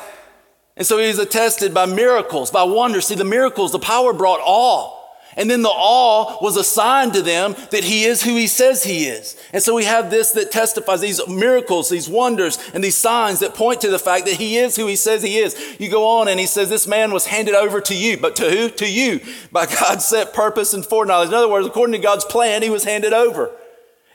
[0.75, 3.05] And so he's attested by miracles by wonders.
[3.05, 4.94] See the miracles the power brought awe
[5.37, 9.05] and then the awe was assigned to them that he is who he says he
[9.05, 9.35] is.
[9.51, 13.53] And so we have this that testifies these miracles, these wonders, and these signs that
[13.53, 15.55] point to the fact that he is who he says he is.
[15.77, 18.17] You go on and he says, This man was handed over to you.
[18.17, 18.69] But to who?
[18.69, 19.19] To you.
[19.51, 21.29] By God's set purpose and foreknowledge.
[21.29, 23.51] In other words, according to God's plan, he was handed over.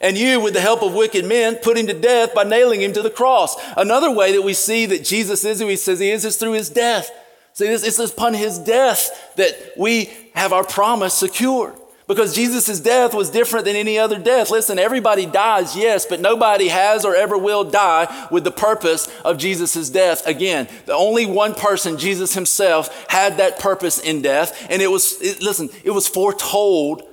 [0.00, 2.94] And you, with the help of wicked men, put him to death by nailing him
[2.94, 3.56] to the cross.
[3.76, 6.52] Another way that we see that Jesus is who he says he is is through
[6.52, 7.10] his death.
[7.52, 11.74] See, this, it's upon his death that we have our promise secured.
[12.06, 14.50] Because Jesus' death was different than any other death.
[14.50, 19.38] Listen, everybody dies, yes, but nobody has or ever will die with the purpose of
[19.38, 20.26] Jesus' death.
[20.26, 24.66] Again, the only one person, Jesus himself, had that purpose in death.
[24.68, 27.04] And it was, it, listen, it was foretold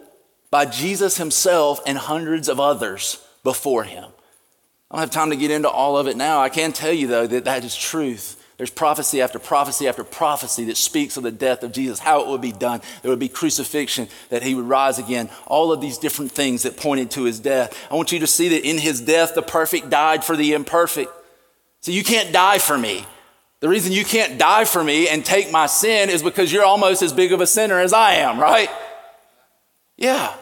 [0.50, 4.06] by Jesus himself and hundreds of others before him.
[4.89, 6.41] I don't have time to get into all of it now.
[6.41, 8.37] I can tell you, though, that that is truth.
[8.58, 12.28] There's prophecy after prophecy after prophecy that speaks of the death of Jesus, how it
[12.28, 12.82] would be done.
[13.04, 15.30] There would be crucifixion, that he would rise again.
[15.46, 17.78] All of these different things that pointed to his death.
[17.91, 21.12] I want you to see that in his death, the perfect died for the imperfect.
[21.82, 23.06] So you can't die for me.
[23.60, 27.04] The reason you can't die for me and take my sin is because you're almost
[27.04, 28.70] as big of a sinner as I am, right?
[29.98, 30.34] Yeah.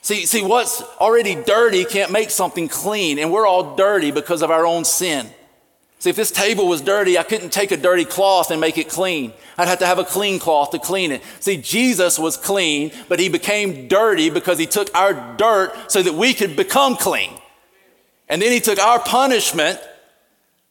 [0.00, 4.50] See, see, what's already dirty can't make something clean, and we're all dirty because of
[4.50, 5.26] our own sin.
[6.04, 8.90] See, if this table was dirty, I couldn't take a dirty cloth and make it
[8.90, 9.32] clean.
[9.56, 11.22] I'd have to have a clean cloth to clean it.
[11.40, 16.12] See, Jesus was clean, but he became dirty because he took our dirt so that
[16.12, 17.32] we could become clean.
[18.28, 19.80] And then he took our punishment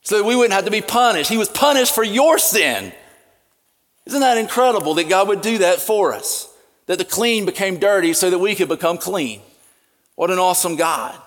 [0.04, 1.32] so that we wouldn't have to be punished.
[1.32, 2.94] He was punished for your sin.
[4.06, 6.48] Isn't that incredible that God would do that for us?
[6.86, 9.42] That the clean became dirty so that we could become clean.
[10.14, 11.20] What an awesome God.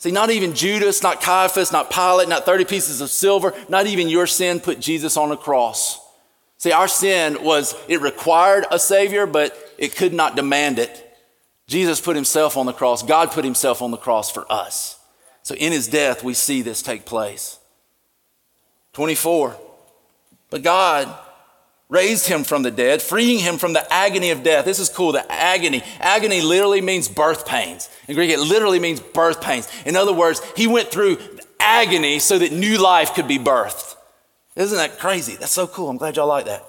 [0.00, 4.08] See, not even Judas, not Caiaphas, not Pilate, not 30 pieces of silver, not even
[4.08, 6.00] your sin put Jesus on a cross.
[6.56, 11.06] See, our sin was, it required a Savior, but it could not demand it.
[11.66, 13.02] Jesus put himself on the cross.
[13.02, 14.98] God put himself on the cross for us.
[15.42, 17.58] So in his death, we see this take place.
[18.94, 19.54] 24.
[20.48, 21.14] But God
[21.90, 24.64] raised him from the dead, freeing him from the agony of death.
[24.64, 25.82] This is cool, the agony.
[25.98, 27.90] Agony literally means birth pains.
[28.08, 29.68] In Greek, it literally means birth pains.
[29.84, 31.18] In other words, he went through
[31.58, 33.96] agony so that new life could be birthed.
[34.56, 35.36] Isn't that crazy?
[35.36, 35.90] That's so cool.
[35.90, 36.64] I'm glad y'all like that.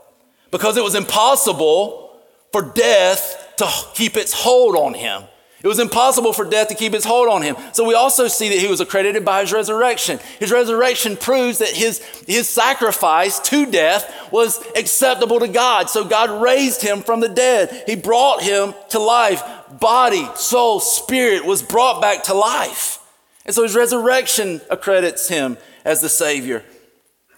[0.49, 2.19] Because it was impossible
[2.51, 5.23] for death to keep its hold on him.
[5.63, 7.55] It was impossible for death to keep its hold on him.
[7.73, 10.19] So we also see that he was accredited by his resurrection.
[10.39, 15.89] His resurrection proves that his, his sacrifice to death was acceptable to God.
[15.89, 17.83] So God raised him from the dead.
[17.85, 19.43] He brought him to life.
[19.79, 22.97] Body, soul, spirit was brought back to life.
[23.45, 26.63] And so his resurrection accredits him as the Savior.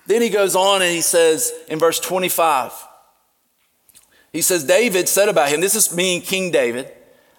[0.07, 2.71] Then he goes on and he says in verse 25,
[4.31, 6.91] he says, David said about him, this is meaning King David,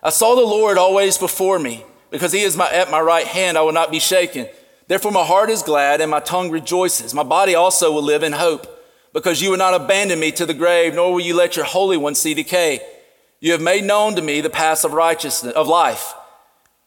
[0.04, 3.56] I saw the Lord always before me, because he is my, at my right hand,
[3.56, 4.46] I will not be shaken.
[4.86, 7.14] Therefore my heart is glad and my tongue rejoices.
[7.14, 8.66] My body also will live in hope,
[9.14, 11.96] because you will not abandon me to the grave, nor will you let your Holy
[11.96, 12.80] One see decay.
[13.40, 16.12] You have made known to me the paths of righteousness, of life.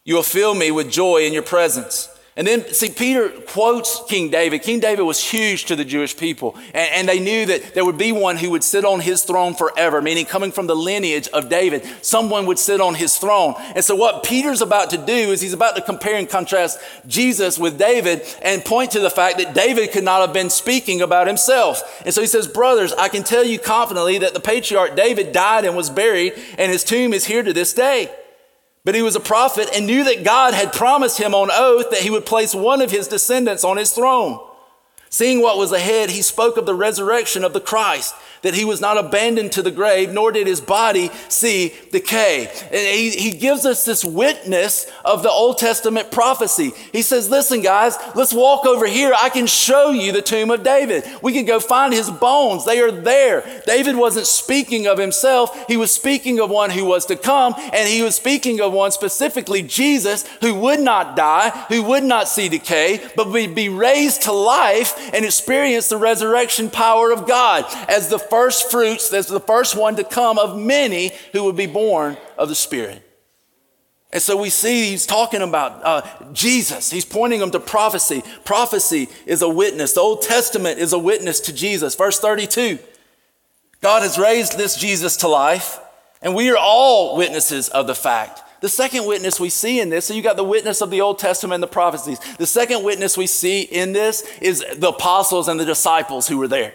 [0.03, 2.09] You will fill me with joy in your presence.
[2.37, 4.61] And then, see, Peter quotes King David.
[4.61, 7.97] King David was huge to the Jewish people, and, and, they knew that there would
[7.97, 11.49] be one who would sit on his throne forever, meaning coming from the lineage of
[11.49, 11.83] David.
[12.03, 13.55] Someone would sit on his throne.
[13.57, 17.57] And so, what Peter's about to do is he's about to compare and contrast Jesus
[17.57, 21.25] with David and point to the fact that David could not have been speaking about
[21.25, 22.03] himself.
[22.05, 25.65] And so, he says, Brothers, I can tell you confidently that the patriarch David died
[25.65, 28.11] and was buried, and his tomb is here to this day.
[28.87, 32.03] But he was a prophet and knew that God had promised him on oath that
[32.03, 34.39] he would place one of his descendants on his throne.
[35.09, 38.15] Seeing what was ahead, he spoke of the resurrection of the Christ
[38.47, 42.49] that he was not abandoned to the grave, nor did his body see decay.
[42.71, 46.71] And he, he gives us this witness of the Old Testament prophecy.
[46.93, 49.11] He says, Listen, guys, let's walk over here.
[49.13, 51.03] I can show you the tomb of David.
[51.21, 52.63] We can go find his bones.
[52.63, 53.61] They are there.
[53.65, 57.89] David wasn't speaking of himself, he was speaking of one who was to come, and
[57.89, 62.47] he was speaking of one specifically, Jesus, who would not die, who would not see
[62.47, 68.07] decay, but would be raised to life and experience the resurrection power of God as
[68.07, 68.36] the first
[68.71, 72.55] fruits, as the first one to come of many who would be born of the
[72.55, 73.03] Spirit.
[74.11, 76.89] And so we see he's talking about uh, Jesus.
[76.89, 78.23] He's pointing them to prophecy.
[78.45, 79.93] Prophecy is a witness.
[79.93, 81.95] The Old Testament is a witness to Jesus.
[81.95, 82.79] Verse 32
[83.81, 85.79] God has raised this Jesus to life,
[86.21, 88.41] and we are all witnesses of the fact.
[88.59, 91.19] The second witness we see in this, so you got the witness of the Old
[91.19, 92.19] Testament and the prophecies.
[92.37, 96.47] The second witness we see in this is the apostles and the disciples who were
[96.47, 96.73] there.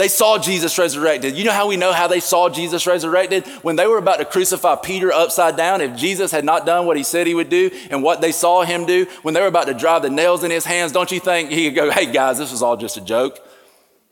[0.00, 1.36] They saw Jesus resurrected.
[1.36, 3.46] You know how we know how they saw Jesus resurrected?
[3.60, 6.96] When they were about to crucify Peter upside down, if Jesus had not done what
[6.96, 9.66] he said he would do and what they saw him do, when they were about
[9.66, 12.38] to drive the nails in his hands, don't you think he could go, hey guys,
[12.38, 13.40] this was all just a joke?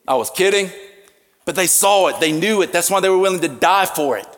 [0.07, 0.71] I was kidding.
[1.47, 2.71] But they saw it, they knew it.
[2.71, 4.29] That's why they were willing to die for it.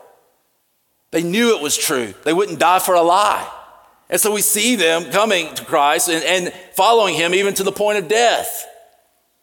[1.11, 2.13] They knew it was true.
[2.23, 3.45] They wouldn't die for a lie.
[4.09, 7.73] And so we see them coming to Christ and, and following him even to the
[7.73, 8.69] point of death.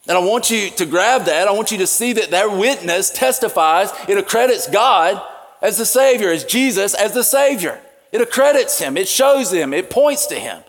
[0.08, 1.46] And I want you to grab that.
[1.46, 5.22] I want you to see that their witness testifies, it accredits God
[5.60, 7.80] as the Savior, as Jesus as the Savior.
[8.10, 10.62] It accredits Him, it shows Him, it points to Him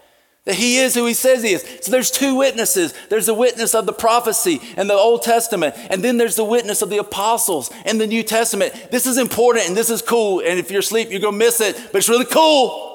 [0.44, 1.64] that He is who He says He is.
[1.82, 6.04] So there's two witnesses there's the witness of the prophecy and the Old Testament, and
[6.04, 8.74] then there's the witness of the apostles in the New Testament.
[8.92, 10.42] This is important and this is cool.
[10.42, 12.88] And if you're asleep, you're going to miss it, but it's really cool.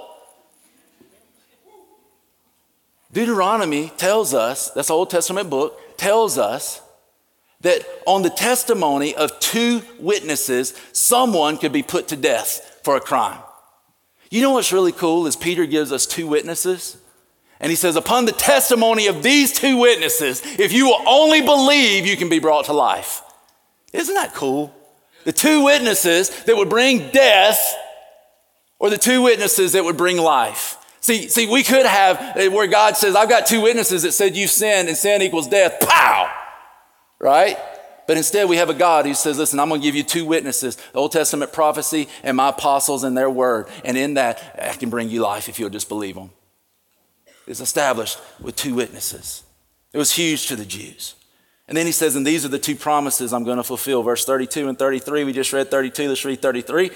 [3.13, 6.83] Deuteronomy tells us, that's the Old Testament book, tells us
[7.62, 13.01] that on the testimony of two witnesses, someone could be put to death for a
[13.01, 13.40] crime.
[14.31, 16.99] You know what's really cool is Peter gives us two witnesses.
[17.59, 22.05] And he says, upon the testimony of these two witnesses, if you will only believe,
[22.05, 23.23] you can be brought to life.
[23.95, 24.75] Isn't that cool?
[25.25, 27.75] The two witnesses that would bring death,
[28.79, 30.77] or the two witnesses that would bring life.
[31.05, 34.35] See, see, we could have eh, where God says, I've got two witnesses that said
[34.35, 35.87] you sinned and sin equals death.
[35.87, 36.33] Pow!
[37.19, 37.59] Right?
[38.07, 40.25] But instead, we have a God who says, Listen, I'm going to give you two
[40.25, 43.69] witnesses the Old Testament prophecy and my apostles and their word.
[43.85, 46.31] And in that, I can bring you life if you'll just believe them.
[47.47, 49.43] It's established with two witnesses.
[49.93, 51.17] It was huge to the Jews.
[51.69, 54.03] And then he says, And these are the two promises I'm going to fulfill.
[54.03, 55.25] Verse 32 and 33.
[55.25, 56.09] We just read 32.
[56.09, 56.93] Let's read 33.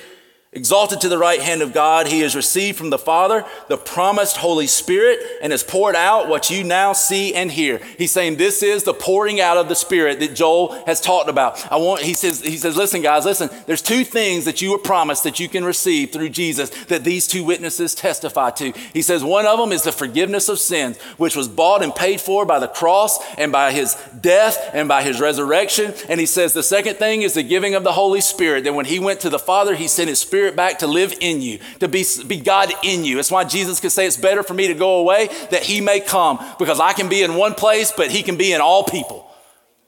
[0.51, 4.39] Exalted to the right hand of God, he has received from the Father the promised
[4.39, 7.83] Holy Spirit and has poured out what you now see and hear.
[7.99, 11.71] He's saying this is the pouring out of the Spirit that Joel has talked about.
[11.71, 14.79] I want, he says, he says, listen, guys, listen, there's two things that you were
[14.79, 18.73] promised that you can receive through Jesus that these two witnesses testify to.
[18.95, 22.23] He says, one of them is the forgiveness of sins, which was bought and paid
[22.23, 25.93] for by the cross and by his death and by his resurrection.
[26.09, 28.87] And he says, the second thing is the giving of the Holy Spirit, that when
[28.87, 31.59] he went to the Father, he sent his Spirit Spirit back to live in you,
[31.81, 33.19] to be, be God in you.
[33.19, 35.99] It's why Jesus could say, It's better for me to go away that He may
[35.99, 39.28] come, because I can be in one place, but He can be in all people.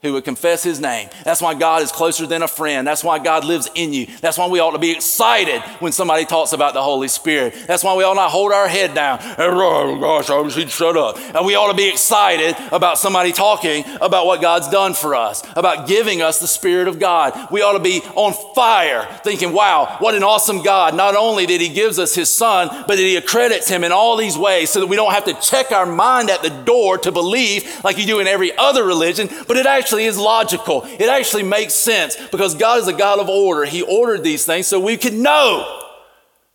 [0.01, 1.09] Who would confess his name.
[1.23, 2.87] That's why God is closer than a friend.
[2.87, 4.07] That's why God lives in you.
[4.19, 7.53] That's why we ought to be excited when somebody talks about the Holy Spirit.
[7.67, 9.19] That's why we ought not hold our head down.
[9.37, 11.19] Oh gosh, I wish he'd shut up.
[11.35, 15.43] And we ought to be excited about somebody talking about what God's done for us,
[15.55, 17.51] about giving us the Spirit of God.
[17.51, 20.95] We ought to be on fire thinking, wow, what an awesome God.
[20.95, 24.17] Not only did he gives us his son, but that he accredits him in all
[24.17, 27.11] these ways so that we don't have to check our mind at the door to
[27.11, 30.83] believe like you do in every other religion, but it actually actually is logical.
[30.85, 33.65] It actually makes sense because God is a God of order.
[33.65, 35.81] He ordered these things so we can know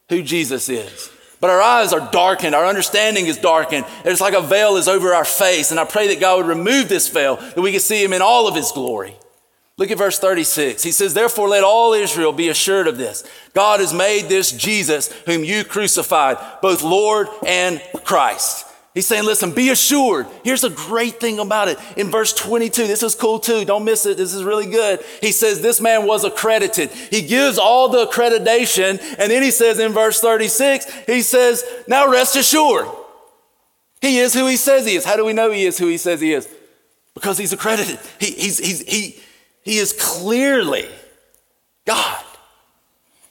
[0.08, 1.10] who Jesus is.
[1.38, 3.84] But our eyes are darkened, our understanding is darkened.
[4.06, 5.70] It's like a veil is over our face.
[5.70, 8.22] And I pray that God would remove this veil, that we can see him in
[8.22, 9.14] all of his glory.
[9.76, 10.82] Look at verse 36.
[10.82, 13.22] He says, Therefore, let all Israel be assured of this.
[13.52, 18.65] God has made this Jesus, whom you crucified, both Lord and Christ.
[18.96, 20.26] He's saying, listen, be assured.
[20.42, 21.78] Here's a great thing about it.
[21.98, 23.66] In verse 22, this is cool too.
[23.66, 24.16] Don't miss it.
[24.16, 25.04] This is really good.
[25.20, 26.88] He says, this man was accredited.
[26.88, 28.98] He gives all the accreditation.
[29.18, 32.86] And then he says in verse 36, he says, now rest assured.
[34.00, 35.04] He is who he says he is.
[35.04, 36.48] How do we know he is who he says he is?
[37.12, 37.98] Because he's accredited.
[38.18, 39.20] He, he's, he's, he,
[39.62, 40.88] he is clearly
[41.84, 42.24] God.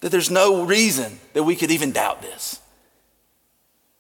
[0.02, 2.62] That there's no reason that we could even doubt this.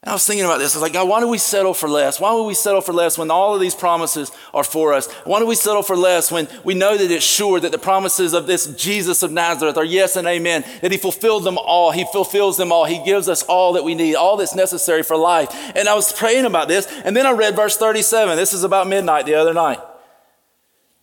[0.05, 0.75] And I was thinking about this.
[0.75, 2.19] I was like, God, why do we settle for less?
[2.19, 5.11] Why would we settle for less when all of these promises are for us?
[5.23, 8.33] Why do we settle for less when we know that it's sure that the promises
[8.33, 11.89] of this Jesus of Nazareth are yes and amen, that he fulfilled them all.
[11.89, 12.85] He fulfills them all.
[12.85, 15.49] He gives us all that we need, all that's necessary for life.
[15.75, 16.85] And I was praying about this.
[17.03, 18.37] And then I read verse 37.
[18.37, 19.79] This is about midnight the other night.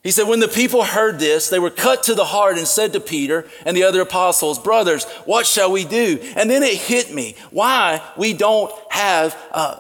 [0.03, 2.92] He said, When the people heard this, they were cut to the heart and said
[2.92, 6.18] to Peter and the other apostles, Brothers, what shall we do?
[6.36, 9.78] And then it hit me why we don't have uh,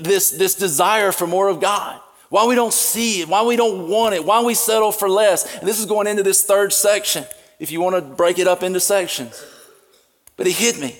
[0.00, 2.00] this, this desire for more of God.
[2.30, 5.56] Why we don't see it, why we don't want it, why we settle for less.
[5.56, 7.24] And this is going into this third section,
[7.58, 9.44] if you want to break it up into sections.
[10.36, 10.96] But it hit me.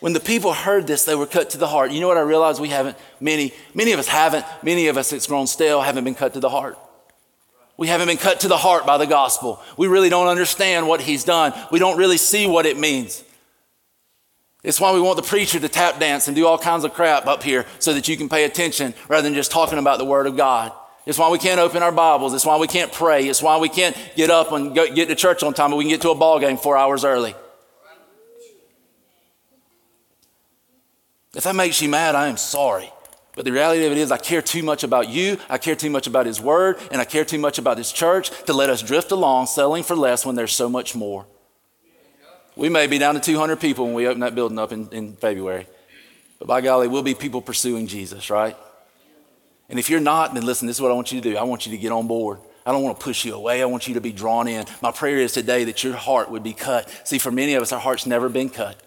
[0.00, 1.92] When the people heard this, they were cut to the heart.
[1.92, 2.60] You know what I realized?
[2.60, 6.14] We haven't, many, many of us haven't, many of us, it's grown stale, haven't been
[6.14, 6.78] cut to the heart.
[7.80, 9.58] We haven't been cut to the heart by the gospel.
[9.78, 11.54] We really don't understand what he's done.
[11.72, 13.24] We don't really see what it means.
[14.62, 17.26] It's why we want the preacher to tap dance and do all kinds of crap
[17.26, 20.26] up here so that you can pay attention rather than just talking about the Word
[20.26, 20.72] of God.
[21.06, 22.34] It's why we can't open our Bibles.
[22.34, 23.26] It's why we can't pray.
[23.26, 25.90] It's why we can't get up and get to church on time, but we can
[25.90, 27.34] get to a ball game four hours early.
[31.34, 32.92] If that makes you mad, I am sorry.
[33.40, 35.88] But the reality of it is, I care too much about you, I care too
[35.88, 38.82] much about His Word, and I care too much about His church to let us
[38.82, 41.24] drift along selling for less when there's so much more.
[42.54, 45.14] We may be down to 200 people when we open that building up in, in
[45.14, 45.66] February.
[46.38, 48.58] But by golly, we'll be people pursuing Jesus, right?
[49.70, 51.38] And if you're not, then listen, this is what I want you to do.
[51.38, 52.40] I want you to get on board.
[52.66, 53.62] I don't want to push you away.
[53.62, 54.66] I want you to be drawn in.
[54.82, 56.90] My prayer is today that your heart would be cut.
[57.04, 58.78] See, for many of us, our heart's never been cut.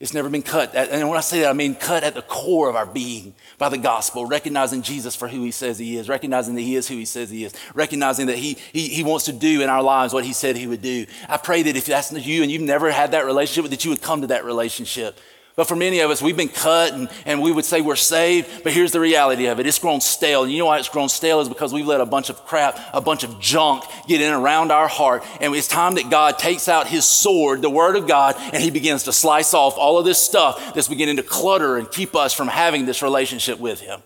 [0.00, 0.74] It's never been cut.
[0.74, 3.68] And when I say that, I mean cut at the core of our being by
[3.68, 6.94] the gospel, recognizing Jesus for who he says he is, recognizing that he is who
[6.94, 10.14] he says he is, recognizing that he, he, he wants to do in our lives
[10.14, 11.04] what he said he would do.
[11.28, 14.00] I pray that if that's you and you've never had that relationship, that you would
[14.00, 15.18] come to that relationship.
[15.56, 18.62] But for many of us, we've been cut and, and we would say we're saved,
[18.62, 19.66] but here's the reality of it.
[19.66, 20.44] It's grown stale.
[20.44, 22.78] And you know why it's grown stale is because we've let a bunch of crap,
[22.94, 25.24] a bunch of junk get in around our heart.
[25.40, 28.70] And it's time that God takes out his sword, the word of God, and he
[28.70, 32.32] begins to slice off all of this stuff that's beginning to clutter and keep us
[32.32, 34.02] from having this relationship with him.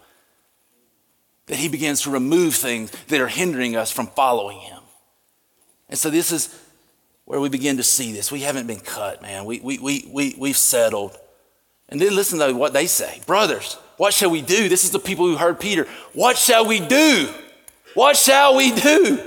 [1.46, 4.80] That he begins to remove things that are hindering us from following him.
[5.90, 6.58] And so this is
[7.26, 8.32] where we begin to see this.
[8.32, 9.44] We haven't been cut, man.
[9.44, 11.16] We, we, we, we, we've settled.
[11.88, 13.20] And then listen to what they say.
[13.26, 14.68] Brothers, what shall we do?
[14.68, 15.86] This is the people who heard Peter.
[16.12, 17.32] What shall we do?
[17.94, 19.20] What shall we do?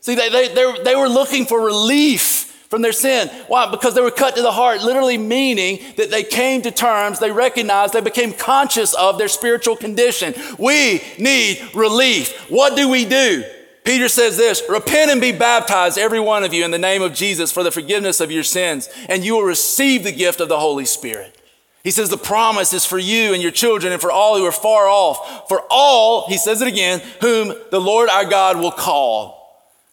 [0.00, 3.28] See, they, they, they, they were looking for relief from their sin.
[3.48, 3.70] Why?
[3.70, 7.32] Because they were cut to the heart, literally meaning that they came to terms, they
[7.32, 10.34] recognized, they became conscious of their spiritual condition.
[10.58, 12.48] We need relief.
[12.48, 13.44] What do we do?
[13.82, 17.12] Peter says this Repent and be baptized, every one of you, in the name of
[17.12, 20.60] Jesus for the forgiveness of your sins, and you will receive the gift of the
[20.60, 21.39] Holy Spirit.
[21.82, 24.52] He says the promise is for you and your children and for all who are
[24.52, 25.48] far off.
[25.48, 29.39] For all, he says it again, whom the Lord our God will call.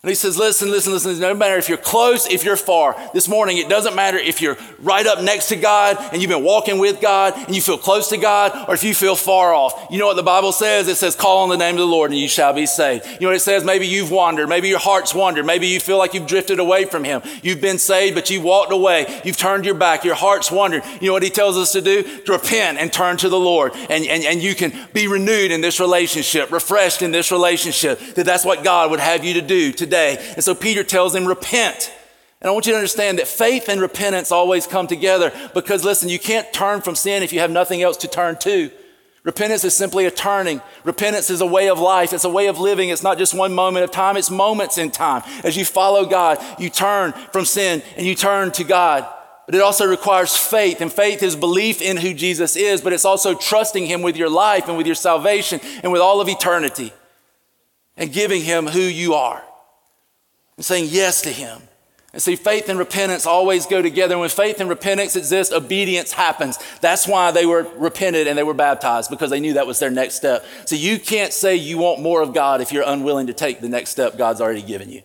[0.08, 1.12] And he says, listen, listen, listen.
[1.12, 2.95] It doesn't matter if you're close, if you're far.
[3.14, 6.45] This morning, it doesn't matter if you're right up next to God and you've been
[6.45, 9.88] walking with God and you feel close to God or if you feel far off.
[9.91, 10.88] You know what the Bible says?
[10.88, 13.05] It says, call on the name of the Lord and you shall be saved.
[13.05, 13.66] You know what it says?
[13.66, 14.47] Maybe you've wandered.
[14.47, 15.45] Maybe your heart's wandered.
[15.45, 17.22] Maybe you feel like you've drifted away from Him.
[17.43, 19.22] You've been saved, but you've walked away.
[19.26, 20.05] You've turned your back.
[20.05, 20.84] Your heart's wandered.
[21.01, 22.22] You know what He tells us to do?
[22.22, 23.74] To repent and turn to the Lord.
[23.89, 27.99] And, and, and you can be renewed in this relationship, refreshed in this relationship.
[28.16, 31.26] That that's what God would have you to do today And so Peter tells him,
[31.26, 31.91] repent.
[32.41, 36.10] And I want you to understand that faith and repentance always come together because listen,
[36.10, 38.70] you can't turn from sin if you have nothing else to turn to.
[39.24, 40.62] Repentance is simply a turning.
[40.86, 42.14] Repentance is a way of life.
[42.14, 42.89] It's a way of living.
[42.89, 45.24] It's not just one moment of time, it's moments in time.
[45.43, 49.06] As you follow God, you turn from sin and you turn to God.
[49.45, 53.06] But it also requires faith, and faith is belief in who Jesus is, but it's
[53.06, 56.91] also trusting Him with your life and with your salvation and with all of eternity
[57.95, 59.41] and giving Him who you are
[60.58, 61.62] and saying yes to Him.
[62.14, 64.14] And see, faith and repentance always go together.
[64.14, 66.58] And when faith and repentance exist, obedience happens.
[66.82, 69.91] That's why they were repented and they were baptized because they knew that was their
[69.91, 70.43] next step.
[70.66, 73.70] So you can't say you want more of God if you're unwilling to take the
[73.70, 75.03] next step God's already given you.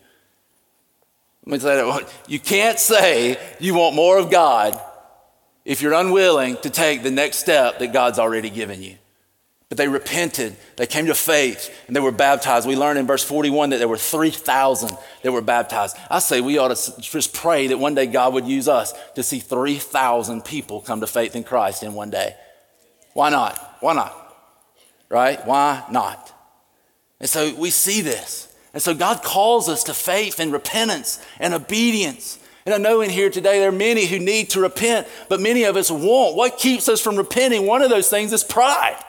[1.44, 2.08] Let me say that.
[2.28, 4.80] You can't say you want more of God
[5.64, 8.96] if you're unwilling to take the next step that God's already given you.
[9.72, 12.68] But they repented, they came to faith, and they were baptized.
[12.68, 15.96] We learn in verse 41 that there were 3,000 that were baptized.
[16.10, 19.22] I say we ought to just pray that one day God would use us to
[19.22, 22.36] see 3,000 people come to faith in Christ in one day.
[23.14, 23.78] Why not?
[23.80, 24.36] Why not?
[25.08, 25.42] Right?
[25.46, 26.30] Why not?
[27.18, 28.54] And so we see this.
[28.74, 32.38] And so God calls us to faith and repentance and obedience.
[32.66, 35.64] And I know in here today there are many who need to repent, but many
[35.64, 36.36] of us won't.
[36.36, 37.66] What keeps us from repenting?
[37.66, 39.02] One of those things is pride.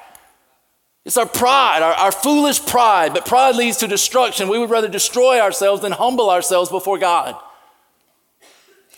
[1.06, 4.48] It's our pride, our, our, foolish pride, but pride leads to destruction.
[4.48, 7.36] We would rather destroy ourselves than humble ourselves before God.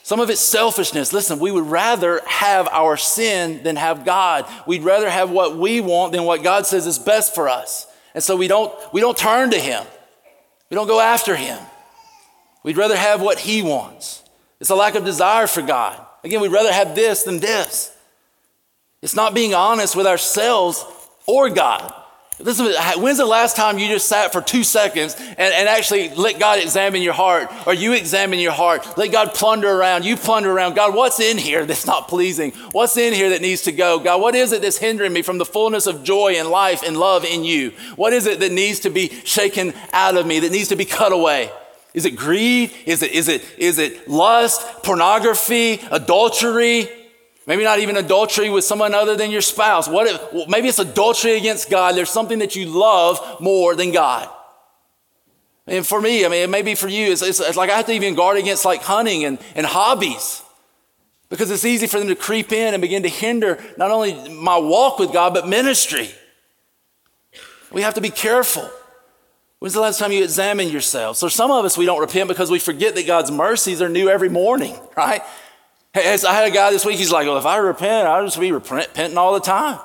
[0.04, 1.14] Some of it's selfishness.
[1.14, 4.46] Listen, we would rather have our sin than have God.
[4.68, 7.88] We'd rather have what we want than what God says is best for us.
[8.14, 9.84] And so we don't, we don't turn to Him,
[10.70, 11.58] we don't go after Him.
[12.64, 14.24] We'd rather have what He wants.
[14.60, 16.00] It's a lack of desire for God.
[16.24, 17.96] Again, we'd rather have this than this.
[19.02, 20.84] It's not being honest with ourselves
[21.26, 21.94] or God.
[22.38, 26.38] Listen, when's the last time you just sat for two seconds and, and actually let
[26.38, 28.98] God examine your heart or you examine your heart?
[28.98, 30.04] Let God plunder around.
[30.04, 30.76] You plunder around.
[30.76, 32.52] God, what's in here that's not pleasing?
[32.74, 34.00] What's in here that needs to go?
[34.00, 36.98] God, what is it that's hindering me from the fullness of joy and life and
[36.98, 37.72] love in you?
[37.96, 40.86] What is it that needs to be shaken out of me, that needs to be
[40.86, 41.50] cut away?
[41.94, 42.74] Is it greed?
[42.86, 46.90] Is it, is it, is it lust, pornography, adultery?
[47.48, 49.88] Maybe not even adultery with someone other than your spouse.
[49.88, 51.96] What if, maybe it's adultery against God.
[51.96, 54.30] There's something that you love more than God.
[55.68, 57.12] And for me, I mean, it may be for you.
[57.12, 60.42] It's, it's, it's like I have to even guard against like hunting and, and hobbies
[61.30, 64.58] because it's easy for them to creep in and begin to hinder not only my
[64.58, 66.10] walk with God, but ministry.
[67.72, 68.70] We have to be careful.
[69.60, 71.18] When's the last time you examined yourself?
[71.18, 74.10] So some of us, we don't repent because we forget that God's mercies are new
[74.10, 75.22] every morning, right?
[75.96, 78.52] I had a guy this week, he's like, well, if I repent, I'll just be
[78.52, 79.80] repenting all the time.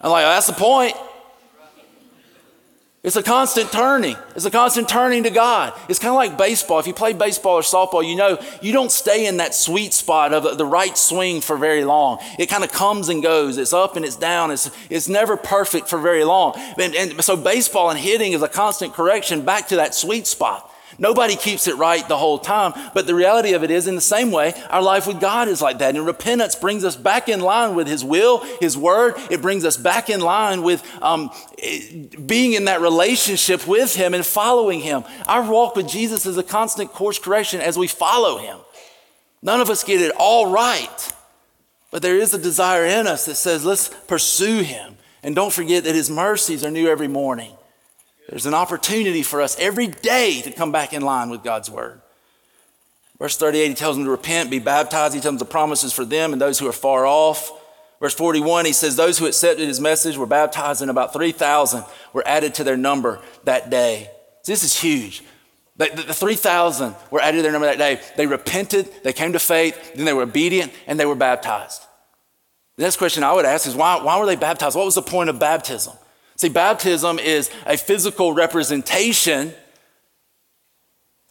[0.00, 0.94] I'm like, that's the point.
[3.02, 4.16] It's a constant turning.
[4.36, 5.72] It's a constant turning to God.
[5.88, 6.80] It's kind of like baseball.
[6.80, 10.34] If you play baseball or softball, you know you don't stay in that sweet spot
[10.34, 12.18] of the right swing for very long.
[12.38, 13.56] It kind of comes and goes.
[13.56, 14.50] It's up and it's down.
[14.50, 16.52] It's, it's never perfect for very long.
[16.78, 20.69] And, and so baseball and hitting is a constant correction back to that sweet spot.
[21.00, 22.74] Nobody keeps it right the whole time.
[22.92, 25.62] But the reality of it is, in the same way, our life with God is
[25.62, 25.96] like that.
[25.96, 29.14] And repentance brings us back in line with His will, His word.
[29.30, 31.30] It brings us back in line with um,
[32.26, 35.04] being in that relationship with Him and following Him.
[35.26, 38.58] Our walk with Jesus is a constant course correction as we follow Him.
[39.40, 41.12] None of us get it all right.
[41.90, 44.98] But there is a desire in us that says, let's pursue Him.
[45.22, 47.52] And don't forget that His mercies are new every morning.
[48.30, 52.00] There's an opportunity for us every day to come back in line with God's word.
[53.18, 55.14] Verse 38, he tells them to repent, be baptized.
[55.14, 57.50] He tells them the promises for them and those who are far off.
[57.98, 62.22] Verse 41, he says, Those who accepted his message were baptized, and about 3,000 were
[62.26, 64.08] added to their number that day.
[64.46, 65.24] This is huge.
[65.76, 68.00] The, the, the 3,000 were added to their number that day.
[68.16, 71.82] They repented, they came to faith, then they were obedient, and they were baptized.
[72.76, 74.76] The next question I would ask is why, why were they baptized?
[74.76, 75.94] What was the point of baptism?
[76.40, 79.52] See, baptism is a physical representation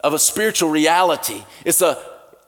[0.01, 1.43] of a spiritual reality.
[1.65, 1.97] It's a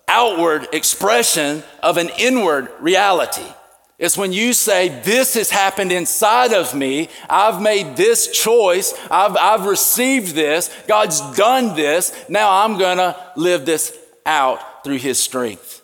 [0.08, 3.52] outward expression of an inward reality.
[3.98, 7.10] It's when you say, This has happened inside of me.
[7.28, 8.94] I've made this choice.
[9.10, 10.70] I've, I've received this.
[10.88, 12.14] God's done this.
[12.30, 15.81] Now I'm going to live this out through His strength.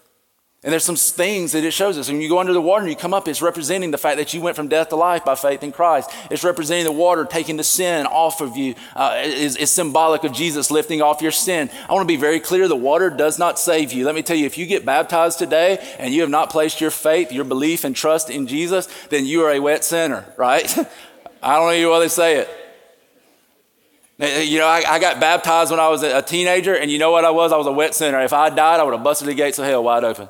[0.68, 2.09] And there's some things that it shows us.
[2.09, 4.34] When you go under the water and you come up, it's representing the fact that
[4.34, 6.09] you went from death to life by faith in Christ.
[6.30, 8.76] It's representing the water taking the sin off of you.
[8.93, 11.70] Uh, is, is symbolic of Jesus lifting off your sin.
[11.88, 14.03] I want to be very clear: the water does not save you.
[14.03, 16.91] Let me tell you, if you get baptized today and you have not placed your
[16.91, 20.26] faith, your belief, and trust in Jesus, then you are a wet sinner.
[20.36, 20.70] Right?
[21.41, 22.39] I don't know why they say
[24.20, 24.49] it.
[24.49, 27.24] You know, I, I, got baptized when I was a teenager, and you know what
[27.24, 27.53] I was?
[27.53, 28.20] I was a wet sinner.
[28.20, 30.28] If I died, I would have busted the gates of hell wide open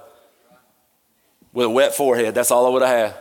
[1.57, 2.35] with a wet forehead.
[2.35, 3.15] That's all I would have had.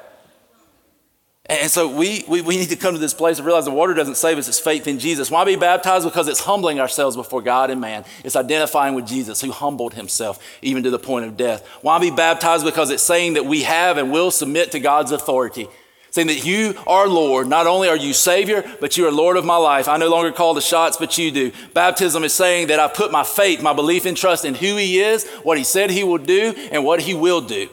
[1.46, 3.94] And so we, we, we need to come to this place and realize the water
[3.94, 5.30] doesn't save us, it's faith in Jesus.
[5.30, 6.04] Why be baptized?
[6.04, 8.04] Because it's humbling ourselves before God and man.
[8.24, 11.66] It's identifying with Jesus who humbled himself even to the point of death.
[11.80, 12.66] Why be baptized?
[12.66, 15.66] Because it's saying that we have and will submit to God's authority.
[16.10, 17.46] Saying that you are Lord.
[17.46, 19.88] Not only are you Savior, but you are Lord of my life.
[19.88, 21.52] I no longer call the shots, but you do.
[21.72, 25.00] Baptism is saying that I put my faith, my belief and trust in who He
[25.00, 27.70] is, what He said He will do, and what He will do.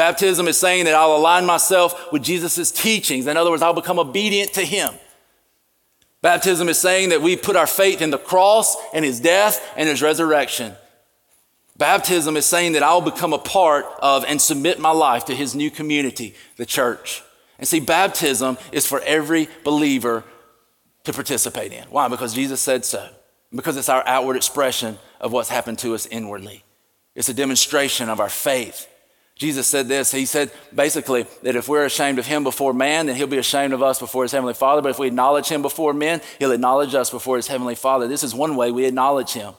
[0.00, 3.26] Baptism is saying that I'll align myself with Jesus' teachings.
[3.26, 4.94] In other words, I'll become obedient to him.
[6.22, 9.90] Baptism is saying that we put our faith in the cross and his death and
[9.90, 10.72] his resurrection.
[11.76, 15.54] Baptism is saying that I'll become a part of and submit my life to his
[15.54, 17.22] new community, the church.
[17.58, 20.24] And see, baptism is for every believer
[21.04, 21.84] to participate in.
[21.90, 22.08] Why?
[22.08, 23.06] Because Jesus said so.
[23.54, 26.64] Because it's our outward expression of what's happened to us inwardly.
[27.14, 28.86] It's a demonstration of our faith
[29.40, 30.12] Jesus said this.
[30.12, 33.72] He said basically that if we're ashamed of him before man, then he'll be ashamed
[33.72, 34.82] of us before his heavenly Father.
[34.82, 38.06] But if we acknowledge him before men, he'll acknowledge us before his heavenly Father.
[38.06, 39.54] This is one way we acknowledge him.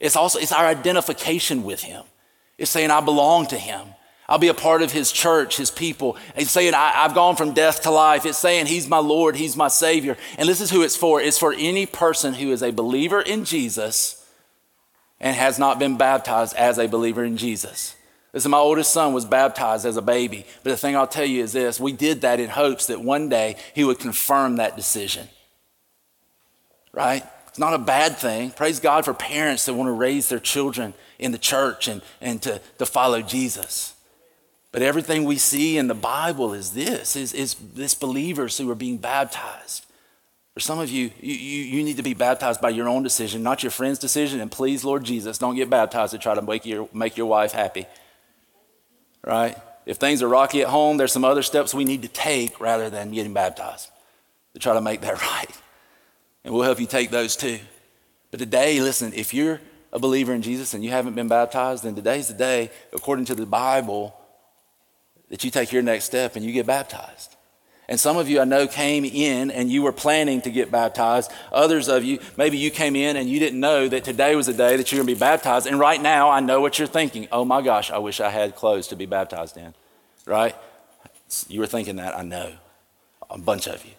[0.00, 2.04] It's also it's our identification with him.
[2.56, 3.88] It's saying I belong to him.
[4.30, 6.16] I'll be a part of his church, his people.
[6.34, 8.24] It's saying I, have gone from death to life.
[8.24, 10.16] It's saying he's my Lord, he's my Savior.
[10.38, 11.20] And this is who it's for.
[11.20, 14.26] It's for any person who is a believer in Jesus
[15.20, 17.94] and has not been baptized as a believer in Jesus.
[18.32, 20.44] Listen, my oldest son was baptized as a baby.
[20.62, 23.28] But the thing I'll tell you is this we did that in hopes that one
[23.28, 25.28] day he would confirm that decision.
[26.92, 27.24] Right?
[27.48, 28.50] It's not a bad thing.
[28.50, 32.40] Praise God for parents that want to raise their children in the church and, and
[32.42, 33.94] to, to follow Jesus.
[34.72, 38.74] But everything we see in the Bible is this, is, is this believers who are
[38.74, 39.86] being baptized.
[40.52, 43.62] For some of you, you, you need to be baptized by your own decision, not
[43.62, 44.40] your friend's decision.
[44.40, 47.52] And please, Lord Jesus, don't get baptized to try to make your, make your wife
[47.52, 47.86] happy
[49.24, 49.56] right?
[49.86, 52.90] If things are rocky at home, there's some other steps we need to take rather
[52.90, 53.90] than getting baptized
[54.52, 55.50] to try to make that right.
[56.44, 57.58] And we'll help you take those too.
[58.30, 59.60] But today, listen, if you're
[59.92, 63.34] a believer in Jesus and you haven't been baptized, then today's the day, according to
[63.34, 64.14] the Bible,
[65.30, 67.36] that you take your next step and you get baptized.
[67.88, 71.30] And some of you I know came in and you were planning to get baptized.
[71.50, 74.52] Others of you, maybe you came in and you didn't know that today was the
[74.52, 75.66] day that you're going to be baptized.
[75.66, 77.28] And right now, I know what you're thinking.
[77.32, 79.74] Oh my gosh, I wish I had clothes to be baptized in.
[80.26, 80.54] Right?
[81.48, 82.52] You were thinking that, I know.
[83.30, 83.92] A bunch of you.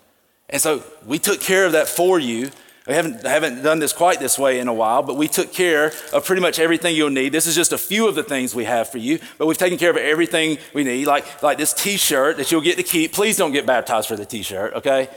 [0.49, 2.51] And so we took care of that for you
[2.89, 5.93] we haven't, haven't done this quite this way in a while, but we took care
[6.11, 7.31] of pretty much everything you'll need.
[7.31, 9.77] This is just a few of the things we have for you, but we've taken
[9.77, 13.13] care of everything we need, like, like this t shirt that you'll get to keep.
[13.13, 15.07] Please don't get baptized for the t shirt, okay?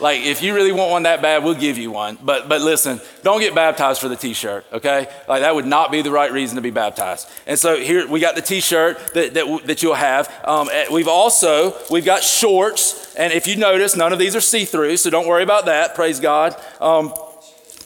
[0.00, 2.18] Like, if you really want one that bad, we'll give you one.
[2.22, 5.08] But, but listen, don't get baptized for the t-shirt, okay?
[5.28, 7.28] Like, that would not be the right reason to be baptized.
[7.46, 10.32] And so here, we got the t-shirt that, that, that you'll have.
[10.44, 13.14] Um, eh, we've also, we've got shorts.
[13.14, 16.20] And if you notice, none of these are see-through, so don't worry about that, praise
[16.20, 16.54] God.
[16.80, 17.14] Um,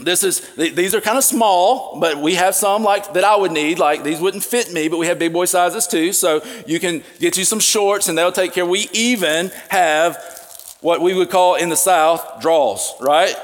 [0.01, 3.53] this is these are kind of small but we have some like that i would
[3.53, 6.81] need like these wouldn't fit me but we have big boy sizes too so you
[6.81, 10.40] can get you some shorts and they'll take care we even have
[10.81, 13.35] what we would call in the South draws, right?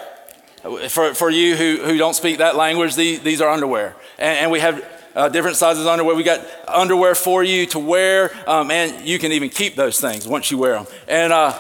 [0.89, 3.95] For, for you who, who don't speak that language, these, these are underwear.
[4.19, 4.85] And, and we have
[5.15, 6.17] uh, different sizes underwear.
[6.17, 10.27] We got underwear for you to wear, um, and you can even keep those things
[10.27, 10.87] once you wear them.
[11.09, 11.59] And, uh,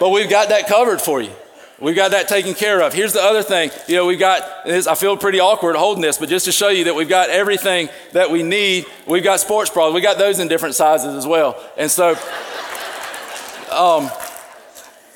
[0.00, 1.30] but we've got that covered for you.
[1.80, 2.92] We've got that taken care of.
[2.92, 3.70] Here's the other thing.
[3.88, 6.84] You know, we've got, I feel pretty awkward holding this, but just to show you
[6.84, 9.92] that we've got everything that we need, we've got sports bras.
[9.92, 11.60] We've got those in different sizes as well.
[11.76, 12.10] And so,
[13.72, 14.08] um,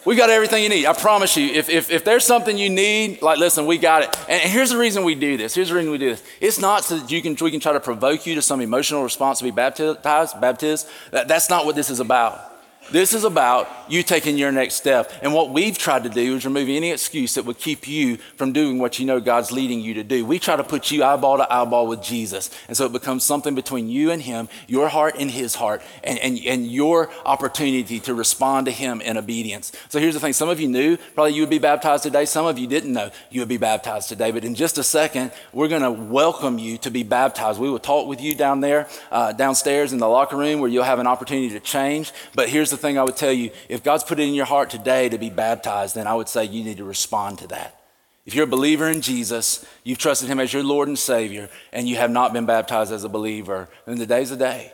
[0.08, 0.86] we got everything you need.
[0.86, 1.48] I promise you.
[1.48, 4.18] If, if, if there's something you need, like, listen, we got it.
[4.26, 5.54] And, here's the reason we do this.
[5.54, 6.24] Here's the reason we do this.
[6.40, 9.02] It's not so that you can, we can try to provoke you to some emotional
[9.02, 10.00] response to be baptized,
[10.40, 10.88] baptized.
[11.10, 12.47] That, that's not what this is about.
[12.90, 15.12] This is about you taking your next step.
[15.22, 18.52] And what we've tried to do is remove any excuse that would keep you from
[18.52, 20.24] doing what you know God's leading you to do.
[20.24, 22.50] We try to put you eyeball to eyeball with Jesus.
[22.66, 26.18] And so it becomes something between you and Him, your heart and His heart, and,
[26.20, 29.70] and, and your opportunity to respond to Him in obedience.
[29.90, 32.24] So here's the thing some of you knew probably you would be baptized today.
[32.24, 34.30] Some of you didn't know you would be baptized today.
[34.30, 37.60] But in just a second, we're going to welcome you to be baptized.
[37.60, 40.84] We will talk with you down there, uh, downstairs in the locker room where you'll
[40.84, 42.12] have an opportunity to change.
[42.34, 44.70] But here's the thing I would tell you if God's put it in your heart
[44.70, 47.78] today to be baptized, then I would say you need to respond to that.
[48.24, 51.88] If you're a believer in Jesus, you've trusted Him as your Lord and Savior, and
[51.88, 54.72] you have not been baptized as a believer, then today's the day.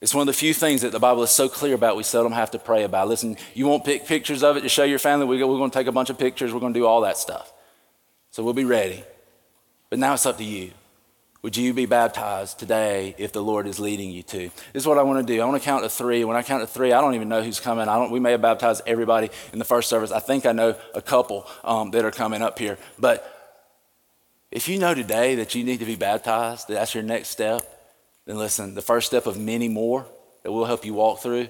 [0.00, 2.32] It's one of the few things that the Bible is so clear about we seldom
[2.32, 3.08] have to pray about.
[3.08, 5.26] Listen, you won't pick pictures of it to show your family.
[5.26, 6.54] We're going to take a bunch of pictures.
[6.54, 7.52] We're going to do all that stuff.
[8.30, 9.04] So we'll be ready.
[9.90, 10.70] But now it's up to you.
[11.42, 14.50] Would you be baptized today if the Lord is leading you to?
[14.74, 15.40] This is what I want to do.
[15.40, 16.22] I want to count to three.
[16.22, 17.88] When I count to three, I don't even know who's coming.
[17.88, 18.10] I don't.
[18.10, 20.12] We may have baptized everybody in the first service.
[20.12, 22.76] I think I know a couple um, that are coming up here.
[22.98, 23.24] But
[24.50, 27.62] if you know today that you need to be baptized, that that's your next step,
[28.26, 28.74] then listen.
[28.74, 30.04] The first step of many more
[30.42, 31.48] that will help you walk through.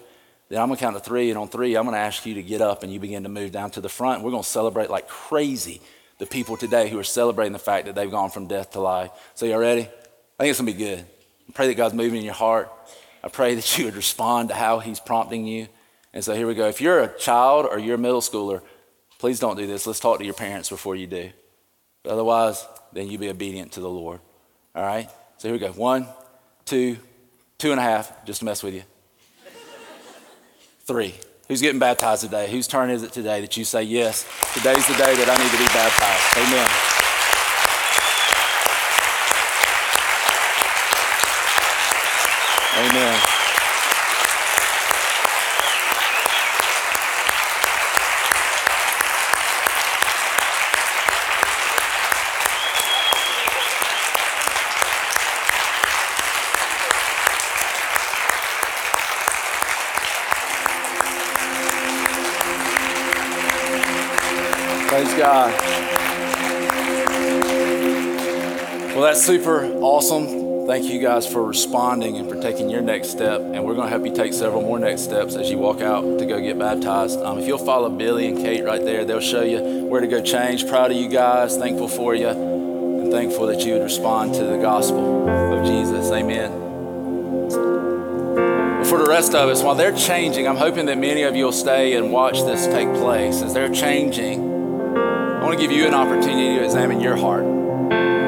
[0.51, 2.61] Then I'm gonna count to three, and on three, I'm gonna ask you to get
[2.61, 4.23] up and you begin to move down to the front.
[4.23, 5.81] We're gonna celebrate like crazy
[6.21, 9.11] the people today who are celebrating the fact that they've gone from death to life.
[9.35, 9.81] So, y'all ready?
[9.81, 10.99] I think it's gonna be good.
[11.49, 12.71] I pray that God's moving in your heart.
[13.25, 15.67] I pray that you would respond to how He's prompting you.
[16.13, 16.69] And so, here we go.
[16.69, 18.61] If you're a child or you're a middle schooler,
[19.19, 19.87] please don't do this.
[19.87, 21.31] Let's talk to your parents before you do.
[22.03, 24.21] But otherwise, then you be obedient to the Lord.
[24.75, 25.09] All right?
[25.39, 25.73] So, here we go.
[25.73, 26.07] One,
[26.67, 26.99] two,
[27.57, 28.83] two and a half, just to mess with you.
[30.85, 31.15] Three.
[31.51, 32.49] Who's getting baptized today?
[32.49, 34.25] Whose turn is it today that you say, Yes,
[34.55, 36.39] today's the day that I need to be baptized?
[36.39, 36.71] Amen.
[42.95, 43.30] Amen.
[69.21, 70.67] Super awesome.
[70.67, 73.41] Thank you guys for responding and for taking your next step.
[73.41, 76.19] And we're going to help you take several more next steps as you walk out
[76.19, 77.19] to go get baptized.
[77.21, 80.23] Um, if you'll follow Billy and Kate right there, they'll show you where to go
[80.23, 80.67] change.
[80.69, 81.57] Proud of you guys.
[81.57, 82.29] Thankful for you.
[82.29, 86.11] And thankful that you would respond to the gospel of Jesus.
[86.11, 86.69] Amen
[88.91, 91.53] for the rest of us, while they're changing, I'm hoping that many of you will
[91.53, 93.41] stay and watch this take place.
[93.41, 97.60] As they're changing, I want to give you an opportunity to examine your heart.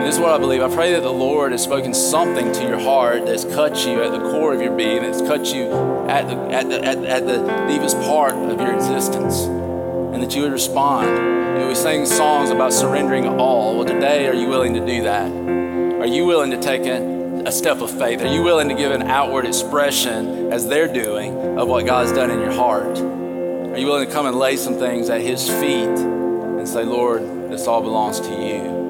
[0.03, 0.63] And this is what I believe.
[0.63, 4.11] I pray that the Lord has spoken something to your heart that's cut you at
[4.11, 5.71] the core of your being, that's cut you
[6.09, 10.43] at the, at the, at, at the deepest part of your existence, and that you
[10.43, 11.07] would respond.
[11.07, 13.77] You know, we sing songs about surrendering all.
[13.77, 15.31] Well, today, are you willing to do that?
[15.31, 18.23] Are you willing to take a, a step of faith?
[18.23, 22.33] Are you willing to give an outward expression, as they're doing, of what God's done
[22.33, 22.99] in your heart?
[22.99, 26.23] Are you willing to come and lay some things at His feet?
[26.63, 28.82] and say, Lord, this all belongs to you.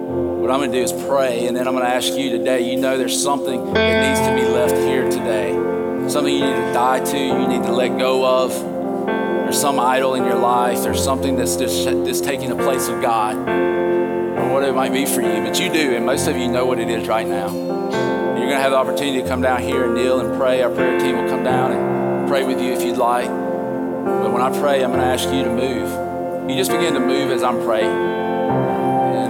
[0.43, 2.69] What I'm going to do is pray, and then I'm going to ask you today.
[2.69, 5.53] You know, there's something that needs to be left here today,
[6.09, 8.51] something you need to die to, you need to let go of.
[9.07, 13.01] There's some idol in your life, there's something that's just, just taking the place of
[13.01, 15.45] God, or what it might be for you.
[15.45, 17.47] But you do, and most of you know what it is right now.
[17.47, 20.61] You're going to have the opportunity to come down here and kneel and pray.
[20.61, 23.29] Our prayer team will come down and pray with you if you'd like.
[23.29, 26.51] But when I pray, I'm going to ask you to move.
[26.51, 28.12] You just begin to move as I'm praying.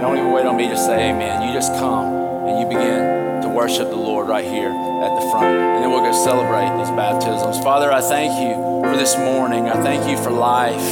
[0.03, 1.47] Don't even wait on me to say amen.
[1.47, 2.11] You just come
[2.45, 5.45] and you begin to worship the Lord right here at the front.
[5.45, 7.63] And then we're going to celebrate these baptisms.
[7.63, 9.69] Father, I thank you for this morning.
[9.69, 10.91] I thank you for life.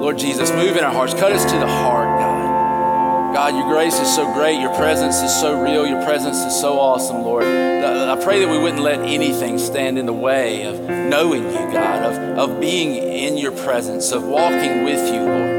[0.00, 1.12] Lord Jesus, move in our hearts.
[1.12, 3.34] Cut us to the heart, God.
[3.34, 4.58] God, your grace is so great.
[4.58, 5.86] Your presence is so real.
[5.86, 7.44] Your presence is so awesome, Lord.
[7.44, 12.04] I pray that we wouldn't let anything stand in the way of knowing you, God,
[12.04, 15.58] of, of being in your presence, of walking with you, Lord.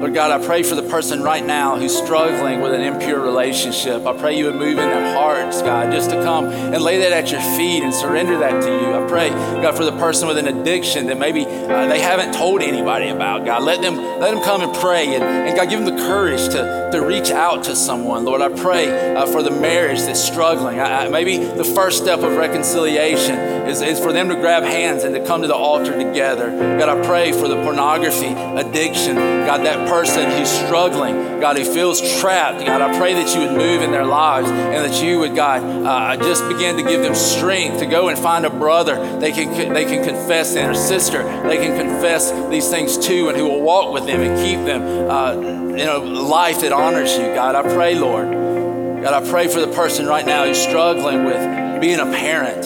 [0.00, 4.06] Lord God, I pray for the person right now who's struggling with an impure relationship.
[4.06, 7.12] I pray you would move in their hearts, God, just to come and lay that
[7.12, 8.94] at your feet and surrender that to you.
[8.94, 12.62] I pray, God, for the person with an addiction that maybe uh, they haven't told
[12.62, 13.44] anybody about.
[13.44, 16.48] God, let them let them come and pray, and, and God, give them the courage
[16.50, 18.24] to, to reach out to someone.
[18.24, 20.80] Lord, I pray uh, for the marriage that's struggling.
[20.80, 23.34] I, I, maybe the first step of reconciliation
[23.68, 26.50] is, is for them to grab hands and to come to the altar together.
[26.78, 29.16] God, I pray for the pornography addiction.
[29.16, 30.75] God, that person who's struggling,
[31.40, 34.84] God, who feels trapped, God, I pray that you would move in their lives and
[34.84, 38.44] that you would, God, uh, just begin to give them strength to go and find
[38.44, 39.18] a brother.
[39.18, 41.22] They can, they can confess in, or sister.
[41.48, 44.82] They can confess these things to and who will walk with them and keep them
[45.10, 47.54] uh, in a life that honors you, God.
[47.54, 48.30] I pray, Lord.
[49.02, 52.64] God, I pray for the person right now who's struggling with being a parent,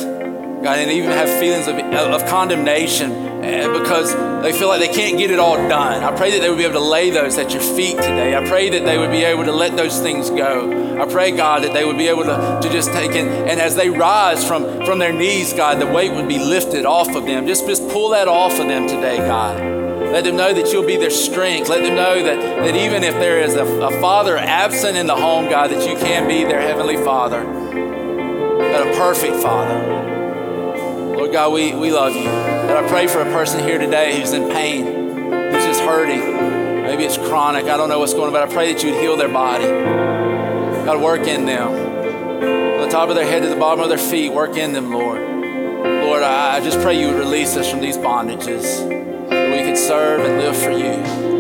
[0.65, 5.31] God, and even have feelings of, of condemnation because they feel like they can't get
[5.31, 6.03] it all done.
[6.03, 8.37] I pray that they would be able to lay those at your feet today.
[8.37, 11.01] I pray that they would be able to let those things go.
[11.01, 13.75] I pray, God, that they would be able to, to just take in, and as
[13.75, 17.47] they rise from, from their knees, God, the weight would be lifted off of them.
[17.47, 19.59] Just, just pull that off of them today, God.
[20.13, 21.69] Let them know that you'll be their strength.
[21.69, 25.17] Let them know that, that even if there is a, a father absent in the
[25.17, 27.45] home, God, that you can be their heavenly father.
[27.45, 31.17] God, a perfect father.
[31.17, 32.60] Lord God, we, we love you.
[32.71, 36.21] And I pray for a person here today who's in pain, who's just hurting.
[36.85, 37.65] Maybe it's chronic.
[37.65, 39.65] I don't know what's going on, but I pray that you would heal their body.
[39.65, 41.69] God, work in them.
[42.39, 44.93] From the top of their head to the bottom of their feet, work in them,
[44.93, 45.21] Lord.
[45.21, 48.89] Lord, I just pray you would release us from these bondages,
[49.31, 51.31] that we could serve and live for you.